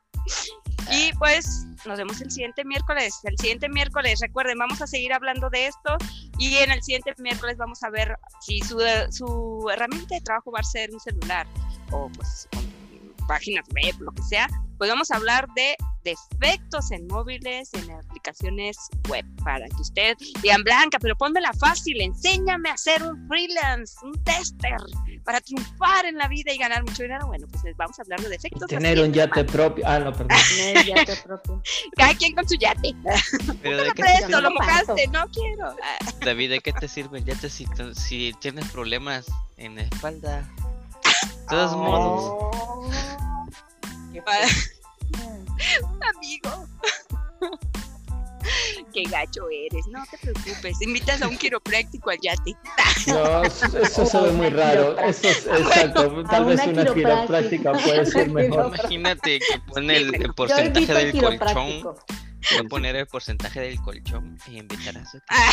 [0.91, 3.21] Y pues nos vemos el siguiente miércoles.
[3.25, 5.97] El siguiente miércoles, recuerden, vamos a seguir hablando de esto
[6.39, 8.81] y en el siguiente miércoles vamos a ver si su,
[9.11, 11.47] su herramienta de trabajo va a ser un celular
[11.91, 12.49] o pues
[13.27, 14.49] páginas web, lo que sea.
[14.79, 18.77] Pues vamos a hablar de defectos en móviles, en aplicaciones
[19.09, 24.13] web, para que usted digan, Blanca, pero pónmela fácil, enséñame a ser un freelance, un
[24.25, 24.77] tester,
[25.25, 27.27] para triunfar en la vida y ganar mucho dinero.
[27.27, 28.69] Bueno, pues les vamos a hablar de defectos.
[28.69, 30.29] Tener un yate propio, ah, no, perdón.
[30.57, 31.63] Tener yate propio.
[31.97, 32.95] Cada quien con su yate.
[33.63, 35.75] Pero de lo qué presto, lo mojaste, no quiero.
[36.21, 39.27] David, ¿de qué te sirve el yate si, si tienes problemas
[39.57, 40.47] en la espalda?
[41.25, 41.79] De todos Oh.
[41.79, 42.91] modos,
[44.13, 46.11] Qué Ah.
[46.17, 46.51] amigo.
[48.93, 50.81] Qué gacho eres, no te preocupes.
[50.83, 52.55] Invitas a un quiropráctico al yate.
[53.09, 54.97] No, eso se ve muy raro.
[54.99, 56.23] Eso es exacto.
[56.31, 58.67] Tal vez una una quiropráctica puede ser mejor.
[58.77, 61.95] imagínate que pone el, porcentaje del colchón.
[62.51, 65.51] Voy a poner el porcentaje del colchón y invitar a su Ah,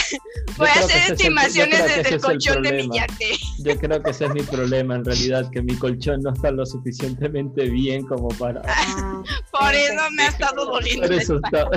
[0.58, 3.08] voy a hacer es el- estimaciones desde el es el colchón de mi problema.
[3.08, 3.38] yate.
[3.60, 6.66] Yo creo que ese es mi problema en realidad, que mi colchón no está lo
[6.66, 8.62] suficientemente bien como para...
[8.66, 11.08] Ah, Por eso me ha estado doliendo.
[11.08, 11.70] Por eso está...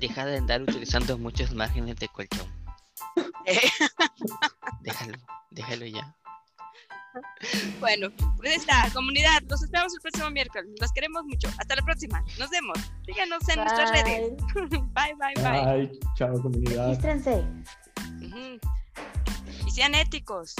[0.00, 2.46] Deja de andar utilizando muchos márgenes de colchón.
[4.82, 5.18] Déjalo,
[5.50, 6.14] déjalo ya.
[7.80, 9.42] Bueno, pues está, comunidad.
[9.48, 10.70] Los esperamos el próximo miércoles.
[10.80, 11.48] Los queremos mucho.
[11.58, 12.22] Hasta la próxima.
[12.38, 12.78] Nos vemos.
[13.06, 14.32] Síganos en nuestras redes.
[14.70, 15.14] bye.
[15.14, 16.00] Bye, bye, bye.
[16.16, 16.86] Chao comunidad.
[16.86, 17.44] Regístrense.
[19.66, 20.54] Y sean éticos.